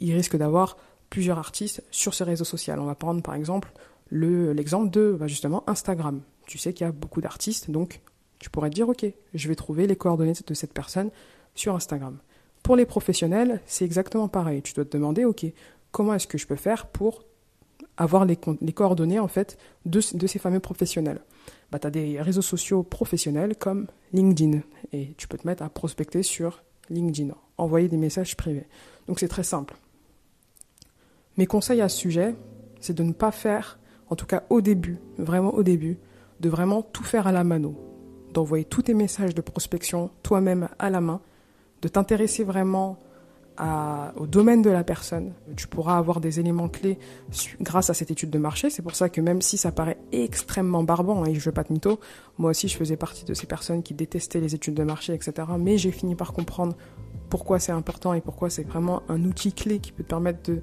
il 0.00 0.14
risque 0.14 0.36
d'avoir 0.36 0.76
plusieurs 1.10 1.38
artistes 1.38 1.82
sur 1.90 2.14
ce 2.14 2.24
réseau 2.24 2.44
social. 2.44 2.78
On 2.80 2.86
va 2.86 2.94
prendre 2.94 3.22
par 3.22 3.34
exemple 3.34 3.72
l'exemple 4.10 4.90
de 4.90 5.16
bah, 5.18 5.26
justement 5.26 5.68
Instagram. 5.68 6.22
Tu 6.46 6.58
sais 6.58 6.72
qu'il 6.72 6.86
y 6.86 6.88
a 6.88 6.92
beaucoup 6.92 7.20
d'artistes, 7.20 7.70
donc 7.70 8.00
tu 8.38 8.50
pourrais 8.50 8.70
te 8.70 8.74
dire 8.74 8.88
ok, 8.88 9.06
je 9.34 9.48
vais 9.48 9.54
trouver 9.54 9.86
les 9.86 9.96
coordonnées 9.96 10.32
de 10.46 10.54
cette 10.54 10.72
personne 10.72 11.10
sur 11.54 11.74
Instagram. 11.74 12.18
Pour 12.62 12.76
les 12.76 12.86
professionnels, 12.86 13.60
c'est 13.66 13.84
exactement 13.84 14.28
pareil. 14.28 14.62
Tu 14.62 14.72
dois 14.72 14.84
te 14.84 14.96
demander 14.96 15.24
ok, 15.24 15.46
comment 15.90 16.14
est-ce 16.14 16.26
que 16.26 16.38
je 16.38 16.46
peux 16.46 16.56
faire 16.56 16.86
pour 16.86 17.24
avoir 17.96 18.24
les, 18.24 18.36
coordonnées 18.36 19.18
en 19.18 19.28
fait 19.28 19.58
de, 19.84 20.00
de 20.14 20.26
ces 20.26 20.38
fameux 20.38 20.60
professionnels? 20.60 21.20
Bah, 21.70 21.78
tu 21.78 21.86
as 21.86 21.90
des 21.90 22.20
réseaux 22.20 22.42
sociaux 22.42 22.82
professionnels 22.82 23.56
comme 23.56 23.86
LinkedIn 24.12 24.60
et 24.92 25.14
tu 25.16 25.28
peux 25.28 25.36
te 25.36 25.46
mettre 25.46 25.62
à 25.62 25.68
prospecter 25.68 26.22
sur 26.22 26.62
LinkedIn, 26.90 27.34
envoyer 27.58 27.88
des 27.88 27.96
messages 27.96 28.36
privés. 28.36 28.66
Donc 29.06 29.20
c'est 29.20 29.28
très 29.28 29.42
simple. 29.42 29.76
Mes 31.38 31.46
conseils 31.46 31.80
à 31.80 31.88
ce 31.88 31.96
sujet, 31.96 32.34
c'est 32.80 32.94
de 32.94 33.04
ne 33.04 33.12
pas 33.12 33.30
faire, 33.30 33.78
en 34.10 34.16
tout 34.16 34.26
cas 34.26 34.42
au 34.50 34.60
début, 34.60 34.98
vraiment 35.18 35.54
au 35.54 35.62
début, 35.62 35.96
de 36.40 36.48
vraiment 36.48 36.82
tout 36.82 37.04
faire 37.04 37.28
à 37.28 37.32
la 37.32 37.44
mano, 37.44 37.76
d'envoyer 38.34 38.64
tous 38.64 38.82
tes 38.82 38.94
messages 38.94 39.36
de 39.36 39.40
prospection 39.40 40.10
toi-même 40.24 40.68
à 40.80 40.90
la 40.90 41.00
main, 41.00 41.20
de 41.80 41.88
t'intéresser 41.88 42.42
vraiment 42.42 42.98
au 44.16 44.26
domaine 44.26 44.62
de 44.62 44.70
la 44.70 44.84
personne. 44.84 45.32
Tu 45.56 45.66
pourras 45.66 45.96
avoir 45.96 46.20
des 46.20 46.38
éléments 46.38 46.68
clés 46.68 46.98
grâce 47.60 47.90
à 47.90 47.94
cette 47.94 48.10
étude 48.10 48.30
de 48.30 48.38
marché. 48.38 48.70
C'est 48.70 48.82
pour 48.82 48.94
ça 48.94 49.08
que 49.08 49.20
même 49.20 49.42
si 49.42 49.56
ça 49.56 49.72
paraît 49.72 49.98
extrêmement 50.12 50.84
barbant, 50.84 51.24
et 51.24 51.34
je 51.34 51.40
ne 51.40 51.44
veux 51.44 51.52
pas 51.52 51.64
te 51.64 51.72
mytho, 51.72 51.98
moi 52.36 52.50
aussi 52.50 52.68
je 52.68 52.76
faisais 52.76 52.96
partie 52.96 53.24
de 53.24 53.34
ces 53.34 53.46
personnes 53.46 53.82
qui 53.82 53.94
détestaient 53.94 54.40
les 54.40 54.54
études 54.54 54.74
de 54.74 54.84
marché, 54.84 55.12
etc. 55.12 55.32
Mais 55.58 55.76
j'ai 55.76 55.90
fini 55.90 56.14
par 56.14 56.32
comprendre 56.32 56.76
pourquoi 57.28 57.58
c'est 57.58 57.72
important 57.72 58.14
et 58.14 58.20
pourquoi 58.20 58.50
c'est 58.50 58.64
vraiment 58.64 59.02
un 59.08 59.24
outil 59.24 59.52
clé 59.52 59.78
qui 59.78 59.92
peut 59.92 60.02
te 60.02 60.08
permettre 60.08 60.50
de 60.50 60.62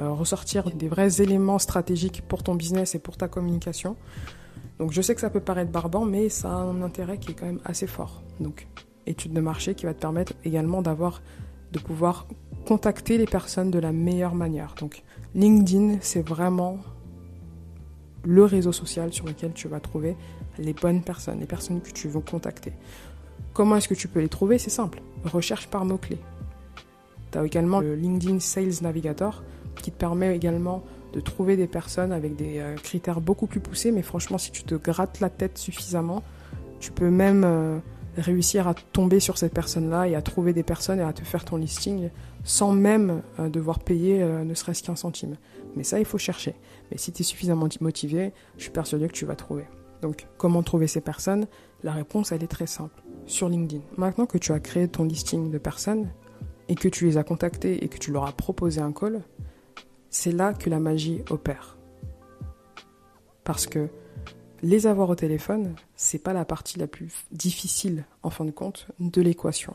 euh, 0.00 0.10
ressortir 0.10 0.70
des 0.70 0.88
vrais 0.88 1.20
éléments 1.20 1.58
stratégiques 1.58 2.22
pour 2.26 2.42
ton 2.42 2.54
business 2.54 2.94
et 2.94 2.98
pour 2.98 3.16
ta 3.16 3.28
communication. 3.28 3.96
Donc 4.78 4.92
je 4.92 5.00
sais 5.00 5.14
que 5.14 5.20
ça 5.20 5.30
peut 5.30 5.40
paraître 5.40 5.70
barbant, 5.70 6.04
mais 6.04 6.28
ça 6.28 6.50
a 6.50 6.56
un 6.56 6.82
intérêt 6.82 7.18
qui 7.18 7.32
est 7.32 7.34
quand 7.34 7.46
même 7.46 7.60
assez 7.64 7.86
fort. 7.86 8.22
Donc 8.40 8.66
étude 9.06 9.32
de 9.32 9.40
marché 9.40 9.74
qui 9.74 9.86
va 9.86 9.94
te 9.94 10.00
permettre 10.00 10.32
également 10.44 10.82
d'avoir 10.82 11.22
de 11.72 11.78
pouvoir 11.78 12.26
contacter 12.66 13.18
les 13.18 13.26
personnes 13.26 13.70
de 13.70 13.78
la 13.78 13.92
meilleure 13.92 14.34
manière. 14.34 14.74
Donc 14.78 15.02
LinkedIn, 15.34 15.98
c'est 16.00 16.26
vraiment 16.26 16.78
le 18.24 18.44
réseau 18.44 18.72
social 18.72 19.12
sur 19.12 19.26
lequel 19.26 19.52
tu 19.52 19.68
vas 19.68 19.80
trouver 19.80 20.16
les 20.58 20.72
bonnes 20.72 21.02
personnes, 21.02 21.40
les 21.40 21.46
personnes 21.46 21.80
que 21.80 21.90
tu 21.90 22.08
veux 22.08 22.20
contacter. 22.20 22.72
Comment 23.52 23.76
est-ce 23.76 23.88
que 23.88 23.94
tu 23.94 24.08
peux 24.08 24.20
les 24.20 24.28
trouver? 24.28 24.58
C'est 24.58 24.70
simple. 24.70 25.00
Recherche 25.24 25.68
par 25.68 25.84
mots-clés. 25.84 26.18
Tu 27.32 27.38
as 27.38 27.44
également 27.44 27.80
le 27.80 27.94
LinkedIn 27.94 28.40
Sales 28.40 28.82
Navigator 28.82 29.42
qui 29.82 29.90
te 29.90 29.96
permet 29.96 30.34
également 30.34 30.82
de 31.12 31.20
trouver 31.20 31.56
des 31.56 31.66
personnes 31.66 32.12
avec 32.12 32.36
des 32.36 32.58
euh, 32.58 32.74
critères 32.76 33.20
beaucoup 33.20 33.46
plus 33.46 33.60
poussés. 33.60 33.92
Mais 33.92 34.02
franchement, 34.02 34.38
si 34.38 34.50
tu 34.50 34.64
te 34.64 34.74
grattes 34.74 35.20
la 35.20 35.30
tête 35.30 35.58
suffisamment, 35.58 36.22
tu 36.80 36.92
peux 36.92 37.10
même 37.10 37.44
euh, 37.44 37.78
réussir 38.18 38.68
à 38.68 38.74
tomber 38.74 39.20
sur 39.20 39.38
cette 39.38 39.54
personne-là 39.54 40.08
et 40.08 40.14
à 40.14 40.22
trouver 40.22 40.52
des 40.52 40.62
personnes 40.62 41.00
et 41.00 41.02
à 41.02 41.12
te 41.12 41.22
faire 41.22 41.44
ton 41.44 41.56
listing 41.56 42.10
sans 42.44 42.72
même 42.72 43.22
euh, 43.40 43.48
devoir 43.48 43.78
payer 43.78 44.22
ne 44.22 44.54
serait-ce 44.54 44.82
qu'un 44.82 44.96
centime. 44.96 45.36
Mais 45.74 45.84
ça, 45.84 45.98
il 45.98 46.04
faut 46.04 46.18
chercher. 46.18 46.54
Mais 46.90 46.98
si 46.98 47.12
tu 47.12 47.22
es 47.22 47.24
suffisamment 47.24 47.68
motivé, 47.80 48.32
je 48.56 48.62
suis 48.64 48.72
persuadé 48.72 49.08
que 49.08 49.12
tu 49.12 49.24
vas 49.24 49.36
trouver. 49.36 49.64
Donc, 50.02 50.26
comment 50.36 50.62
trouver 50.62 50.86
ces 50.86 51.00
personnes? 51.00 51.46
La 51.82 51.92
réponse, 51.92 52.32
elle 52.32 52.42
est 52.42 52.48
très 52.48 52.66
simple. 52.66 53.02
Sur 53.26 53.48
LinkedIn. 53.48 53.82
Maintenant 53.96 54.26
que 54.26 54.38
tu 54.38 54.52
as 54.52 54.60
créé 54.60 54.86
ton 54.86 55.04
listing 55.04 55.50
de 55.50 55.58
personnes 55.58 56.08
et 56.68 56.76
que 56.76 56.88
tu 56.88 57.06
les 57.06 57.16
as 57.16 57.24
contactées 57.24 57.84
et 57.84 57.88
que 57.88 57.98
tu 57.98 58.12
leur 58.12 58.24
as 58.24 58.32
proposé 58.32 58.80
un 58.80 58.92
call, 58.92 59.22
c'est 60.10 60.32
là 60.32 60.52
que 60.54 60.70
la 60.70 60.78
magie 60.78 61.22
opère. 61.28 61.76
Parce 63.42 63.66
que 63.66 63.88
les 64.62 64.86
avoir 64.86 65.10
au 65.10 65.14
téléphone, 65.14 65.74
c'est 65.96 66.18
pas 66.18 66.32
la 66.32 66.44
partie 66.44 66.78
la 66.78 66.86
plus 66.86 67.26
difficile, 67.32 68.04
en 68.22 68.30
fin 68.30 68.44
de 68.44 68.50
compte, 68.50 68.86
de 69.00 69.20
l'équation. 69.20 69.74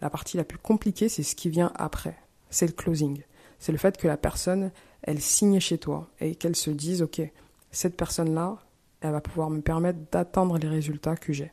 La 0.00 0.08
partie 0.08 0.36
la 0.36 0.44
plus 0.44 0.58
compliquée, 0.58 1.08
c'est 1.08 1.22
ce 1.22 1.34
qui 1.34 1.50
vient 1.50 1.72
après. 1.74 2.16
C'est 2.48 2.66
le 2.66 2.72
closing. 2.72 3.22
C'est 3.58 3.72
le 3.72 3.78
fait 3.78 3.96
que 3.96 4.06
la 4.06 4.16
personne, 4.16 4.70
elle 5.02 5.20
signe 5.20 5.58
chez 5.58 5.78
toi 5.78 6.08
et 6.20 6.36
qu'elle 6.36 6.56
se 6.56 6.70
dise, 6.70 7.02
OK, 7.02 7.20
cette 7.72 7.96
personne-là, 7.96 8.58
elle 9.00 9.12
va 9.12 9.20
pouvoir 9.20 9.50
me 9.50 9.60
permettre 9.60 9.98
d'atteindre 10.12 10.58
les 10.58 10.68
résultats 10.68 11.16
que 11.16 11.32
j'ai. 11.32 11.52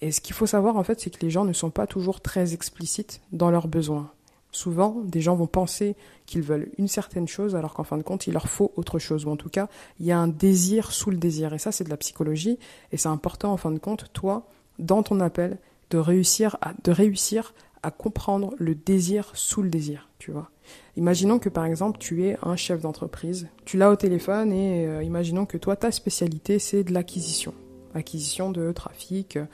Et 0.00 0.12
ce 0.12 0.20
qu'il 0.20 0.34
faut 0.34 0.46
savoir, 0.46 0.76
en 0.76 0.82
fait, 0.82 1.00
c'est 1.00 1.10
que 1.10 1.24
les 1.24 1.30
gens 1.30 1.44
ne 1.44 1.52
sont 1.52 1.70
pas 1.70 1.86
toujours 1.86 2.20
très 2.20 2.54
explicites 2.54 3.20
dans 3.32 3.50
leurs 3.50 3.68
besoins. 3.68 4.10
Souvent, 4.52 5.02
des 5.04 5.20
gens 5.20 5.36
vont 5.36 5.46
penser 5.46 5.96
qu'ils 6.24 6.42
veulent 6.42 6.70
une 6.78 6.88
certaine 6.88 7.28
chose 7.28 7.56
alors 7.56 7.74
qu'en 7.74 7.84
fin 7.84 7.98
de 7.98 8.02
compte, 8.02 8.26
il 8.26 8.32
leur 8.32 8.48
faut 8.48 8.72
autre 8.76 8.98
chose. 8.98 9.26
Ou 9.26 9.30
en 9.30 9.36
tout 9.36 9.48
cas, 9.48 9.68
il 10.00 10.06
y 10.06 10.12
a 10.12 10.18
un 10.18 10.28
désir 10.28 10.92
sous 10.92 11.10
le 11.10 11.16
désir. 11.16 11.52
Et 11.52 11.58
ça, 11.58 11.72
c'est 11.72 11.84
de 11.84 11.90
la 11.90 11.96
psychologie. 11.96 12.58
Et 12.92 12.96
c'est 12.96 13.08
important, 13.08 13.52
en 13.52 13.56
fin 13.56 13.70
de 13.70 13.78
compte, 13.78 14.12
toi, 14.12 14.46
dans 14.78 15.02
ton 15.02 15.20
appel, 15.20 15.58
de 15.90 15.98
réussir 15.98 16.56
à, 16.60 16.72
de 16.84 16.90
réussir 16.90 17.54
à 17.82 17.90
comprendre 17.90 18.54
le 18.58 18.74
désir 18.74 19.30
sous 19.34 19.62
le 19.62 19.70
désir, 19.70 20.08
tu 20.18 20.32
vois. 20.32 20.50
Imaginons 20.96 21.38
que 21.38 21.48
par 21.48 21.64
exemple 21.64 21.98
tu 21.98 22.24
es 22.24 22.36
un 22.42 22.56
chef 22.56 22.80
d'entreprise, 22.80 23.48
tu 23.64 23.76
l'as 23.76 23.90
au 23.90 23.96
téléphone 23.96 24.52
et 24.52 24.86
euh, 24.86 25.04
imaginons 25.04 25.46
que 25.46 25.56
toi 25.56 25.76
ta 25.76 25.92
spécialité 25.92 26.58
c'est 26.58 26.82
de 26.82 26.92
l'acquisition, 26.92 27.54
acquisition 27.96 28.50
de 28.50 28.72
trafic 28.72 29.36
euh, 29.36 29.44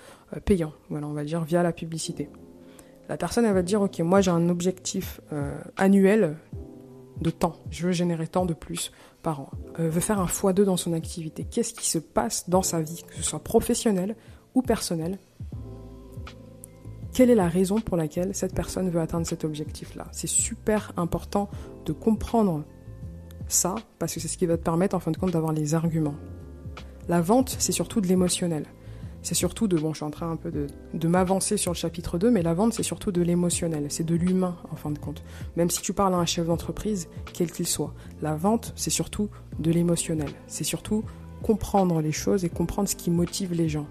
payant, 0.45 0.73
on 0.91 1.13
va 1.13 1.25
dire 1.25 1.45
via 1.45 1.63
la 1.63 1.73
publicité. 1.73 2.29
La 3.09 3.17
personne, 3.17 3.45
elle 3.45 3.55
va 3.55 3.63
dire, 3.63 3.83
OK, 3.83 3.99
moi 4.01 4.21
j'ai 4.21 4.31
un 4.31 4.49
objectif 4.49 5.21
euh, 5.33 5.59
annuel 5.77 6.37
de 7.21 7.31
temps. 7.31 7.57
Je 7.71 7.87
veux 7.87 7.93
générer 7.93 8.27
tant 8.27 8.47
de 8.47 8.55
plus 8.55 8.93
par 9.23 9.41
an. 9.41 9.51
Euh, 9.79 9.89
veut 9.89 10.01
faire 10.01 10.21
un 10.21 10.27
x2 10.27 10.63
dans 10.63 10.77
son 10.77 10.93
activité. 10.93 11.45
Qu'est-ce 11.45 11.75
qui 11.75 11.89
se 11.89 11.99
passe 11.99 12.49
dans 12.49 12.63
sa 12.63 12.81
vie, 12.81 13.03
que 13.07 13.15
ce 13.17 13.23
soit 13.23 13.43
professionnel 13.43 14.17
ou 14.55 14.63
personnel? 14.63 15.19
Quelle 17.13 17.29
est 17.29 17.35
la 17.35 17.49
raison 17.49 17.81
pour 17.81 17.97
laquelle 17.97 18.35
cette 18.35 18.55
personne 18.55 18.89
veut 18.89 19.01
atteindre 19.01 19.27
cet 19.27 19.45
objectif-là? 19.45 20.07
C'est 20.13 20.29
super 20.29 20.93
important 20.97 21.51
de 21.85 21.93
comprendre 21.93 22.65
ça, 23.49 23.75
parce 23.99 24.15
que 24.15 24.21
c'est 24.21 24.29
ce 24.29 24.39
qui 24.39 24.47
va 24.47 24.57
te 24.57 24.63
permettre 24.63 24.97
en 24.97 25.01
fin 25.01 25.11
de 25.11 25.19
compte 25.19 25.33
d'avoir 25.33 25.53
les 25.53 25.75
arguments. 25.75 26.15
La 27.09 27.21
vente, 27.21 27.57
c'est 27.59 27.73
surtout 27.73 28.01
de 28.01 28.07
l'émotionnel 28.07 28.67
c'est 29.23 29.35
surtout 29.35 29.69
de, 29.69 29.79
bon, 29.79 29.93
je 29.93 29.99
suis 29.99 30.05
en 30.05 30.11
train 30.11 30.31
un 30.31 30.37
peu 30.37 30.51
de, 30.51 30.67
de 30.95 31.09
m'avancer 31.09 31.57
sur 31.57 31.73
le 31.73 31.77
chapitre 31.77 32.19
2, 32.19 32.31
mais 32.31 32.43
la 32.43 32.55
vente, 32.55 32.75
c'est 32.75 32.83
surtout 32.83 33.13
de 33.13 33.23
l'émotionnel, 33.23 33.87
c'est 33.89 34.05
de 34.05 34.17
l'humain, 34.17 34.57
en 34.71 34.77
fin 34.77 34.91
de 34.91 34.99
compte. 34.99 35.23
Même 35.57 35.71
si 35.71 35.81
tu 35.81 35.93
parles 35.93 36.15
à 36.15 36.19
un 36.19 36.27
chef 36.27 36.47
d'entreprise, 36.47 37.09
quel 37.33 37.51
qu'il 37.51 37.67
soit, 37.67 37.95
la 38.21 38.35
vente, 38.35 38.73
c'est 38.75 38.91
surtout 38.91 39.29
de 39.61 39.71
l'émotionnel. 39.71 40.31
C'est 40.49 40.65
surtout 40.65 41.05
comprendre 41.43 42.01
les 42.01 42.13
choses 42.13 42.45
et 42.45 42.49
comprendre 42.49 42.89
ce 42.89 42.97
qui 42.97 43.11
motive 43.11 43.53
les 43.55 43.69
gens. 43.69 43.87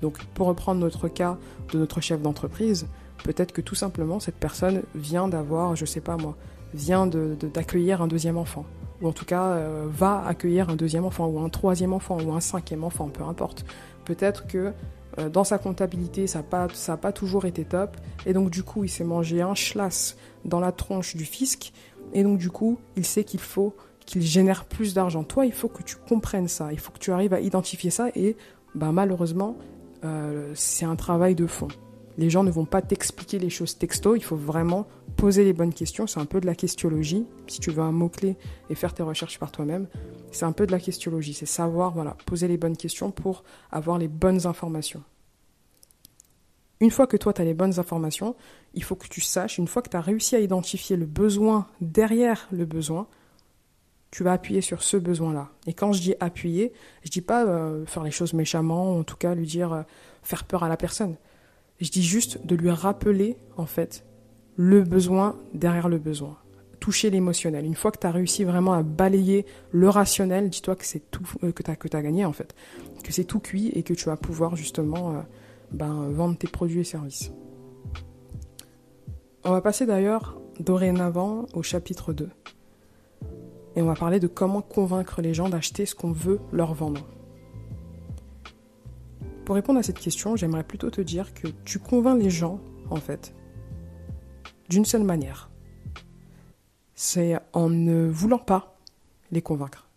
Donc, 0.00 0.22
pour 0.34 0.46
reprendre 0.46 0.80
notre 0.80 1.08
cas 1.08 1.38
de 1.72 1.78
notre 1.78 2.00
chef 2.00 2.20
d'entreprise, 2.20 2.86
peut-être 3.22 3.52
que 3.52 3.60
tout 3.60 3.74
simplement, 3.74 4.18
cette 4.18 4.36
personne 4.36 4.82
vient 4.94 5.28
d'avoir, 5.28 5.76
je 5.76 5.84
sais 5.84 6.00
pas 6.00 6.16
moi, 6.16 6.36
vient 6.72 7.06
d'accueillir 7.06 8.02
un 8.02 8.06
deuxième 8.06 8.36
enfant 8.38 8.64
ou 9.02 9.08
en 9.08 9.12
tout 9.12 9.24
cas 9.24 9.44
euh, 9.44 9.86
va 9.88 10.24
accueillir 10.26 10.70
un 10.70 10.76
deuxième 10.76 11.04
enfant, 11.04 11.26
ou 11.26 11.40
un 11.40 11.48
troisième 11.48 11.92
enfant, 11.92 12.18
ou 12.20 12.32
un 12.32 12.40
cinquième 12.40 12.84
enfant, 12.84 13.08
peu 13.08 13.24
importe. 13.24 13.64
Peut-être 14.04 14.46
que 14.46 14.72
euh, 15.18 15.28
dans 15.28 15.44
sa 15.44 15.58
comptabilité, 15.58 16.26
ça 16.26 16.42
n'a 16.88 16.96
pas, 16.96 17.12
toujours 17.12 17.44
été 17.44 17.64
top, 17.64 17.96
et 18.26 18.32
donc 18.32 18.50
du 18.50 18.62
coup, 18.62 18.84
il 18.84 18.88
s'est 18.88 19.04
mangé 19.04 19.42
un 19.42 19.54
schlass 19.54 20.16
dans 20.44 20.60
la 20.60 20.72
tronche 20.72 21.16
du 21.16 21.24
fisc, 21.24 21.72
et 22.12 22.22
donc 22.22 22.38
du 22.38 22.50
coup, 22.50 22.78
il 22.96 23.04
sait 23.04 23.24
qu'il 23.24 23.40
faut 23.40 23.74
qu'il 24.06 24.22
génère 24.22 24.64
plus 24.66 24.92
d'argent. 24.92 25.24
Toi, 25.24 25.46
il 25.46 25.52
faut 25.52 25.68
que 25.68 25.82
tu 25.82 25.96
comprennes 25.96 26.48
ça, 26.48 26.72
il 26.72 26.78
faut 26.78 26.92
que 26.92 26.98
tu 26.98 27.12
arrives 27.12 27.32
à 27.32 27.40
identifier 27.40 27.90
ça, 27.90 28.08
et 28.14 28.36
bah, 28.74 28.92
malheureusement, 28.92 29.56
euh, 30.04 30.52
c'est 30.54 30.84
un 30.84 30.96
travail 30.96 31.34
de 31.34 31.46
fond. 31.46 31.68
Les 32.16 32.30
gens 32.30 32.44
ne 32.44 32.50
vont 32.50 32.64
pas 32.64 32.80
t'expliquer 32.80 33.38
les 33.38 33.50
choses 33.50 33.76
texto, 33.76 34.14
il 34.14 34.22
faut 34.22 34.36
vraiment 34.36 34.86
poser 35.16 35.44
les 35.44 35.52
bonnes 35.52 35.74
questions. 35.74 36.06
C'est 36.06 36.20
un 36.20 36.26
peu 36.26 36.40
de 36.40 36.46
la 36.46 36.54
questiologie. 36.54 37.26
Si 37.46 37.60
tu 37.60 37.70
veux 37.70 37.82
un 37.82 37.92
mot-clé 37.92 38.36
et 38.70 38.74
faire 38.74 38.94
tes 38.94 39.02
recherches 39.02 39.38
par 39.38 39.50
toi-même, 39.50 39.88
c'est 40.30 40.44
un 40.44 40.52
peu 40.52 40.66
de 40.66 40.72
la 40.72 40.78
questiologie. 40.78 41.34
C'est 41.34 41.46
savoir, 41.46 41.92
voilà, 41.92 42.16
poser 42.26 42.48
les 42.48 42.56
bonnes 42.56 42.76
questions 42.76 43.10
pour 43.10 43.42
avoir 43.70 43.98
les 43.98 44.08
bonnes 44.08 44.46
informations. 44.46 45.02
Une 46.80 46.90
fois 46.90 47.06
que 47.06 47.16
toi, 47.16 47.32
tu 47.32 47.40
as 47.40 47.44
les 47.44 47.54
bonnes 47.54 47.78
informations, 47.78 48.36
il 48.74 48.82
faut 48.82 48.96
que 48.96 49.08
tu 49.08 49.20
saches, 49.20 49.58
une 49.58 49.68
fois 49.68 49.80
que 49.82 49.88
tu 49.88 49.96
as 49.96 50.00
réussi 50.00 50.36
à 50.36 50.40
identifier 50.40 50.96
le 50.96 51.06
besoin 51.06 51.66
derrière 51.80 52.48
le 52.50 52.64
besoin, 52.64 53.06
tu 54.10 54.22
vas 54.22 54.32
appuyer 54.32 54.60
sur 54.60 54.82
ce 54.82 54.96
besoin-là. 54.96 55.50
Et 55.66 55.72
quand 55.72 55.92
je 55.92 56.00
dis 56.00 56.14
appuyer, 56.20 56.72
je 57.02 57.10
dis 57.10 57.20
pas 57.20 57.46
euh, 57.46 57.84
faire 57.86 58.04
les 58.04 58.10
choses 58.10 58.32
méchamment, 58.32 58.98
en 58.98 59.02
tout 59.02 59.16
cas 59.16 59.34
lui 59.34 59.46
dire 59.46 59.72
euh, 59.72 59.82
faire 60.22 60.44
peur 60.44 60.62
à 60.62 60.68
la 60.68 60.76
personne. 60.76 61.16
Je 61.84 61.90
dis 61.90 62.02
juste 62.02 62.46
de 62.46 62.56
lui 62.56 62.70
rappeler, 62.70 63.36
en 63.58 63.66
fait, 63.66 64.06
le 64.56 64.84
besoin 64.84 65.36
derrière 65.52 65.90
le 65.90 65.98
besoin. 65.98 66.38
Toucher 66.80 67.10
l'émotionnel. 67.10 67.66
Une 67.66 67.74
fois 67.74 67.92
que 67.92 67.98
tu 67.98 68.06
as 68.06 68.10
réussi 68.10 68.42
vraiment 68.42 68.72
à 68.72 68.82
balayer 68.82 69.44
le 69.70 69.90
rationnel, 69.90 70.48
dis-toi 70.48 70.76
que 70.76 70.86
c'est 70.86 71.10
tout, 71.10 71.28
euh, 71.42 71.52
que 71.52 71.62
tu 71.62 71.70
as, 71.70 72.02
gagné, 72.02 72.24
en 72.24 72.32
fait. 72.32 72.54
Que 73.02 73.12
c'est 73.12 73.24
tout 73.24 73.38
cuit 73.38 73.68
et 73.74 73.82
que 73.82 73.92
tu 73.92 74.06
vas 74.06 74.16
pouvoir, 74.16 74.56
justement, 74.56 75.10
euh, 75.10 75.20
ben, 75.72 76.08
vendre 76.08 76.38
tes 76.38 76.48
produits 76.48 76.80
et 76.80 76.84
services. 76.84 77.30
On 79.44 79.50
va 79.50 79.60
passer 79.60 79.84
d'ailleurs, 79.84 80.40
dorénavant, 80.60 81.44
au 81.52 81.62
chapitre 81.62 82.14
2. 82.14 82.30
Et 83.76 83.82
on 83.82 83.86
va 83.86 83.94
parler 83.94 84.20
de 84.20 84.26
comment 84.26 84.62
convaincre 84.62 85.20
les 85.20 85.34
gens 85.34 85.50
d'acheter 85.50 85.84
ce 85.84 85.94
qu'on 85.94 86.12
veut 86.12 86.40
leur 86.50 86.72
vendre. 86.72 87.06
Pour 89.44 89.56
répondre 89.56 89.78
à 89.78 89.82
cette 89.82 89.98
question, 89.98 90.36
j'aimerais 90.36 90.64
plutôt 90.64 90.90
te 90.90 91.02
dire 91.02 91.34
que 91.34 91.48
tu 91.64 91.78
convaincs 91.78 92.20
les 92.20 92.30
gens, 92.30 92.60
en 92.88 92.96
fait, 92.96 93.34
d'une 94.70 94.86
seule 94.86 95.04
manière. 95.04 95.50
C'est 96.94 97.38
en 97.52 97.68
ne 97.68 98.06
voulant 98.06 98.38
pas 98.38 98.78
les 99.32 99.42
convaincre. 99.42 99.88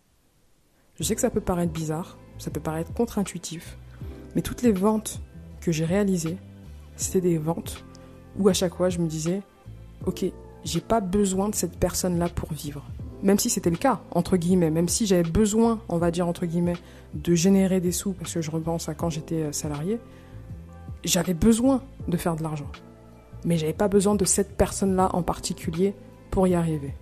Je 0.95 1.03
sais 1.03 1.15
que 1.15 1.21
ça 1.21 1.29
peut 1.29 1.41
paraître 1.41 1.71
bizarre, 1.71 2.17
ça 2.39 2.51
peut 2.51 2.59
paraître 2.59 2.93
contre-intuitif, 2.93 3.77
mais 4.35 4.41
toutes 4.41 4.63
les 4.63 4.73
ventes 4.73 5.21
que 5.61 5.71
j'ai 5.71 5.85
réalisées, 5.85 6.37
c'était 6.97 7.21
des 7.21 7.37
ventes 7.37 7.85
où 8.37 8.49
à 8.49 8.53
chaque 8.53 8.75
fois 8.75 8.89
je 8.89 8.99
me 8.99 9.07
disais, 9.07 9.43
ok, 10.05 10.25
j'ai 10.65 10.81
pas 10.81 10.99
besoin 10.99 11.47
de 11.47 11.55
cette 11.55 11.77
personne-là 11.77 12.27
pour 12.29 12.51
vivre. 12.51 12.83
Même 13.23 13.39
si 13.39 13.49
c'était 13.49 13.69
le 13.69 13.77
cas, 13.77 13.99
entre 14.11 14.37
guillemets, 14.37 14.69
même 14.69 14.87
si 14.87 15.05
j'avais 15.05 15.27
besoin, 15.27 15.79
on 15.89 15.97
va 15.97 16.11
dire 16.11 16.27
entre 16.27 16.45
guillemets, 16.45 16.77
de 17.13 17.33
générer 17.35 17.79
des 17.79 17.91
sous, 17.91 18.13
parce 18.13 18.33
que 18.33 18.41
je 18.41 18.51
repense 18.51 18.89
à 18.89 18.93
quand 18.93 19.09
j'étais 19.09 19.43
euh, 19.43 19.51
salarié, 19.51 19.99
j'avais 21.03 21.33
besoin 21.33 21.81
de 22.07 22.17
faire 22.17 22.35
de 22.35 22.43
l'argent. 22.43 22.67
Mais 23.45 23.57
j'avais 23.57 23.73
pas 23.73 23.87
besoin 23.87 24.15
de 24.15 24.25
cette 24.25 24.55
personne-là 24.55 25.09
en 25.13 25.23
particulier 25.23 25.93
pour 26.31 26.47
y 26.47 26.55
arriver. 26.55 26.93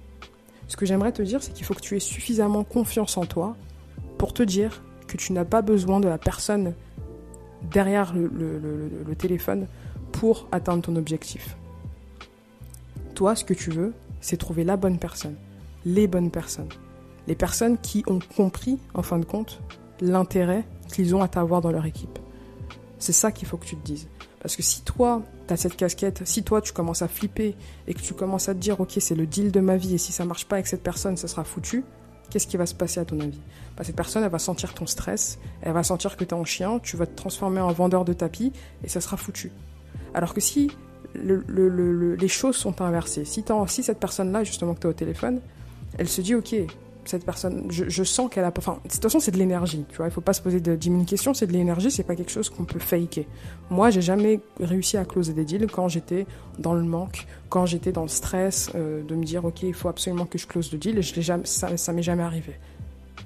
Ce 0.67 0.77
que 0.77 0.85
j'aimerais 0.85 1.11
te 1.11 1.21
dire, 1.21 1.43
c'est 1.43 1.53
qu'il 1.53 1.65
faut 1.65 1.73
que 1.73 1.81
tu 1.81 1.95
aies 1.95 1.99
suffisamment 1.99 2.63
confiance 2.63 3.17
en 3.17 3.25
toi 3.25 3.55
pour 4.17 4.33
te 4.33 4.43
dire 4.43 4.81
que 5.07 5.17
tu 5.17 5.33
n'as 5.33 5.45
pas 5.45 5.61
besoin 5.61 5.99
de 5.99 6.07
la 6.07 6.17
personne 6.17 6.73
derrière 7.71 8.13
le, 8.13 9.15
téléphone 9.17 9.67
pour 10.11 10.47
atteindre 10.51 10.83
ton 10.83 10.95
objectif. 10.95 11.55
Toi, 13.13 13.35
ce 13.35 13.43
que 13.43 13.53
tu 13.53 13.69
veux, 13.69 13.93
c'est 14.21 14.37
trouver 14.37 14.63
la 14.63 14.77
bonne 14.77 14.97
personne, 14.97 15.35
les 15.85 16.07
bonnes 16.07 16.31
personnes, 16.31 16.69
les 17.27 17.35
personnes 17.35 17.77
qui 17.77 18.03
ont 18.07 18.19
compris, 18.35 18.79
en 18.93 19.03
fin 19.03 19.19
de 19.19 19.25
compte, 19.25 19.61
l'intérêt 20.01 20.65
qu'ils 20.91 21.15
ont 21.15 21.21
à 21.21 21.27
t'avoir 21.27 21.61
dans 21.61 21.71
leur 21.71 21.85
équipe. 21.85 22.19
C'est 22.99 23.13
ça 23.13 23.31
qu'il 23.31 23.47
faut 23.47 23.57
que 23.57 23.65
tu 23.65 23.77
te 23.77 23.85
dises. 23.85 24.07
Parce 24.41 24.55
que 24.55 24.63
si 24.63 24.81
toi, 24.81 25.23
tu 25.47 25.53
as 25.53 25.57
cette 25.57 25.75
casquette, 25.75 26.21
si 26.25 26.43
toi, 26.43 26.61
tu 26.61 26.71
commences 26.71 27.01
à 27.01 27.07
flipper 27.07 27.55
et 27.87 27.93
que 27.93 28.01
tu 28.01 28.13
commences 28.13 28.47
à 28.49 28.53
te 28.53 28.59
dire, 28.59 28.79
ok, 28.79 28.93
c'est 28.99 29.15
le 29.15 29.25
deal 29.25 29.51
de 29.51 29.59
ma 29.59 29.77
vie 29.77 29.95
et 29.95 29.97
si 29.97 30.11
ça 30.11 30.25
marche 30.25 30.45
pas 30.45 30.57
avec 30.57 30.67
cette 30.67 30.83
personne, 30.83 31.17
ça 31.17 31.27
sera 31.27 31.43
foutu, 31.43 31.83
qu'est-ce 32.29 32.47
qui 32.47 32.57
va 32.57 32.65
se 32.65 32.75
passer 32.75 32.99
à 32.99 33.05
ton 33.05 33.19
avis? 33.19 33.41
Bah, 33.75 33.83
Cette 33.83 33.95
personne, 33.95 34.23
elle 34.23 34.29
va 34.29 34.39
sentir 34.39 34.73
ton 34.73 34.85
stress, 34.85 35.39
elle 35.61 35.73
va 35.73 35.83
sentir 35.83 36.15
que 36.15 36.23
tu 36.23 36.29
es 36.29 36.33
en 36.33 36.45
chien, 36.45 36.79
tu 36.79 36.95
vas 36.95 37.07
te 37.07 37.15
transformer 37.15 37.61
en 37.61 37.71
vendeur 37.71 38.05
de 38.05 38.13
tapis 38.13 38.51
et 38.83 38.89
ça 38.89 39.01
sera 39.01 39.17
foutu. 39.17 39.51
Alors 40.13 40.33
que 40.33 40.41
si 40.41 40.71
les 41.15 42.27
choses 42.27 42.55
sont 42.55 42.81
inversées, 42.81 43.25
si, 43.25 43.43
si 43.67 43.83
cette 43.83 43.99
personne-là, 43.99 44.43
justement, 44.43 44.73
que 44.73 44.81
tu 44.81 44.87
as 44.87 44.89
au 44.89 44.93
téléphone, 44.93 45.41
elle 45.97 46.07
se 46.07 46.21
dit, 46.21 46.35
ok, 46.35 46.55
cette 47.05 47.25
personne, 47.25 47.67
je, 47.69 48.03
sens 48.03 48.29
qu'elle 48.29 48.43
a. 48.43 48.51
Enfin, 48.57 48.79
de 48.83 48.89
toute 48.89 49.01
façon, 49.01 49.19
c'est 49.19 49.31
de 49.31 49.37
l'énergie, 49.37 49.85
tu 49.89 49.97
vois. 49.97 50.07
Il 50.07 50.11
faut 50.11 50.21
pas 50.21 50.33
se 50.33 50.41
poser 50.41 50.59
de 50.59 50.75
10 50.75 50.89
000 50.89 51.03
questions, 51.03 51.33
c'est 51.33 51.47
de 51.47 51.53
l'énergie, 51.53 51.91
c'est 51.91 52.03
pas 52.03 52.15
quelque 52.15 52.31
chose 52.31 52.49
qu'on 52.49 52.65
peut 52.65 52.79
faker. 52.79 53.25
Moi, 53.69 53.89
j'ai 53.91 54.01
jamais 54.01 54.39
réussi 54.59 54.97
à 54.97 55.05
closer 55.05 55.33
des 55.33 55.45
deals 55.45 55.67
quand 55.67 55.87
j'étais 55.87 56.25
dans 56.59 56.73
le 56.73 56.83
manque, 56.83 57.27
quand 57.49 57.65
j'étais 57.65 57.91
dans 57.91 58.01
le 58.01 58.07
stress 58.07 58.71
euh, 58.75 59.03
de 59.03 59.15
me 59.15 59.23
dire, 59.23 59.45
ok, 59.45 59.63
il 59.63 59.73
faut 59.73 59.89
absolument 59.89 60.25
que 60.25 60.37
je 60.37 60.47
close 60.47 60.71
le 60.71 60.77
deal, 60.77 60.97
et 60.97 61.01
jamais, 61.01 61.45
ça, 61.45 61.77
ça 61.77 61.93
m'est 61.93 62.03
jamais 62.03 62.23
arrivé. 62.23 62.53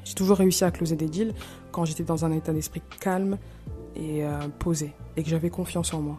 J'ai 0.04 0.16
toujours 0.16 0.38
réussi 0.38 0.64
à 0.64 0.72
closer 0.72 0.96
des 0.96 1.08
deals 1.08 1.34
quand 1.72 1.86
j'étais 1.86 2.04
dans 2.04 2.26
un 2.26 2.32
état 2.32 2.52
d'esprit 2.52 2.82
calme 3.00 3.38
et 3.96 4.26
euh, 4.26 4.40
posé, 4.60 4.94
et 5.16 5.24
que 5.24 5.30
j'avais 5.30 5.50
confiance 5.50 5.94
en 5.94 6.02
moi. 6.02 6.18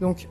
Donc, 0.00 0.28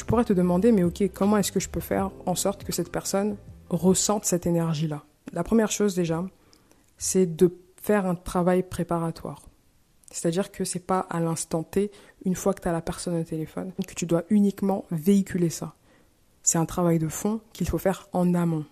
tu 0.00 0.06
pourrais 0.06 0.24
te 0.24 0.32
demander, 0.32 0.72
mais 0.72 0.82
ok, 0.82 1.10
comment 1.12 1.36
est-ce 1.36 1.52
que 1.52 1.60
je 1.60 1.68
peux 1.68 1.78
faire 1.78 2.10
en 2.24 2.34
sorte 2.34 2.64
que 2.64 2.72
cette 2.72 2.90
personne 2.90 3.36
ressente 3.68 4.24
cette 4.24 4.46
énergie-là? 4.46 5.04
La 5.34 5.44
première 5.44 5.70
chose 5.70 5.94
déjà, 5.94 6.24
c'est 6.96 7.26
de 7.26 7.54
faire 7.82 8.06
un 8.06 8.14
travail 8.14 8.62
préparatoire. 8.62 9.42
C'est-à-dire 10.10 10.52
que 10.52 10.64
c'est 10.64 10.86
pas 10.86 11.00
à 11.00 11.20
l'instant 11.20 11.64
T, 11.64 11.90
une 12.24 12.34
fois 12.34 12.54
que 12.54 12.62
tu 12.62 12.68
as 12.68 12.72
la 12.72 12.80
personne 12.80 13.20
au 13.20 13.24
téléphone, 13.24 13.72
que 13.86 13.92
tu 13.92 14.06
dois 14.06 14.24
uniquement 14.30 14.86
véhiculer 14.90 15.50
ça. 15.50 15.74
C'est 16.42 16.56
un 16.56 16.64
travail 16.64 16.98
de 16.98 17.08
fond 17.08 17.42
qu'il 17.52 17.68
faut 17.68 17.76
faire 17.76 18.08
en 18.14 18.32
amont. 18.32 18.64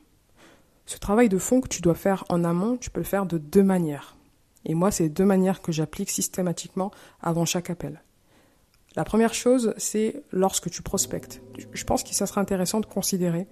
Ce 0.87 0.97
travail 0.97 1.29
de 1.29 1.37
fond 1.37 1.61
que 1.61 1.69
tu 1.69 1.83
dois 1.83 1.95
faire 1.95 2.25
en 2.31 2.43
amont, 2.43 2.79
tu 2.79 2.89
peux 2.89 3.01
le 3.01 3.05
faire 3.05 3.27
de 3.27 3.37
deux 3.37 3.63
manières. 3.63 4.17
Et 4.65 4.73
moi, 4.73 4.91
c'est 4.91 5.11
deux 5.11 5.27
manières 5.27 5.61
que 5.61 5.73
j'applique 5.73 6.09
systématiquement 6.09 6.91
avant 7.21 7.45
chaque 7.45 7.69
appel. 7.69 8.03
La 8.99 9.05
première 9.05 9.33
chose, 9.33 9.75
c'est 9.77 10.25
lorsque 10.33 10.71
tu 10.71 10.83
prospectes. 10.83 11.41
Je 11.73 11.85
pense 11.85 12.03
que 12.03 12.13
ça 12.13 12.27
serait 12.27 12.41
intéressant 12.41 12.81
de 12.81 12.87
considérer 12.87 13.47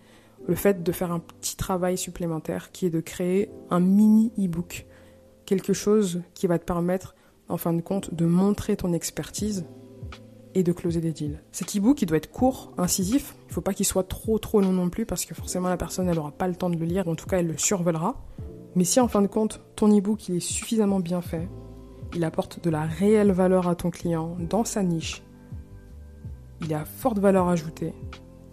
le 0.45 0.57
fait 0.57 0.83
de 0.83 0.91
faire 0.91 1.13
un 1.13 1.21
petit 1.21 1.55
travail 1.55 1.97
supplémentaire 1.97 2.73
qui 2.73 2.87
est 2.87 2.91
de 2.91 2.99
créer 2.99 3.53
un 3.71 3.79
mini 3.79 4.33
e-book. 4.37 4.87
Quelque 5.45 5.73
chose 5.73 6.21
qui 6.35 6.49
va 6.49 6.59
te 6.59 6.65
permettre, 6.65 7.15
en 7.49 7.59
fin 7.59 7.73
de 7.73 7.81
compte, 7.81 8.13
de 8.13 8.27
montrer 8.27 8.77
ton 8.77 8.93
expertise 8.93 9.67
et 10.57 10.65
de 10.65 10.73
closer 10.73 11.01
des 11.01 11.13
deals. 11.13 11.41
Cet 11.53 11.77
e-book, 11.77 12.03
il 12.03 12.07
doit 12.07 12.19
être 12.19 12.33
court, 12.33 12.73
incisif. 12.77 13.37
Il 13.45 13.51
ne 13.51 13.53
faut 13.53 13.61
pas 13.61 13.73
qu'il 13.73 13.87
soit 13.87 14.09
trop 14.09 14.41
trop 14.41 14.61
long 14.61 14.73
non 14.73 14.91
plus 14.91 15.07
parce 15.07 15.25
que 15.25 15.35
forcément 15.37 15.69
la 15.69 15.77
personne, 15.77 16.11
n'aura 16.11 16.33
pas 16.33 16.49
le 16.49 16.57
temps 16.57 16.71
de 16.71 16.77
le 16.77 16.87
lire. 16.87 17.07
En 17.07 17.15
tout 17.15 17.27
cas, 17.27 17.39
elle 17.39 17.47
le 17.47 17.57
survolera. 17.57 18.21
Mais 18.75 18.83
si 18.83 18.99
en 18.99 19.07
fin 19.07 19.23
de 19.23 19.29
compte, 19.29 19.61
ton 19.77 19.97
e-book, 19.97 20.29
il 20.29 20.35
est 20.35 20.41
suffisamment 20.41 20.99
bien 20.99 21.21
fait, 21.21 21.49
il 22.17 22.25
apporte 22.25 22.65
de 22.65 22.71
la 22.71 22.83
réelle 22.83 23.31
valeur 23.31 23.69
à 23.69 23.77
ton 23.77 23.91
client 23.91 24.37
dans 24.41 24.65
sa 24.65 24.83
niche, 24.83 25.23
il 26.61 26.75
a 26.75 26.85
forte 26.85 27.19
valeur 27.19 27.49
ajoutée. 27.49 27.93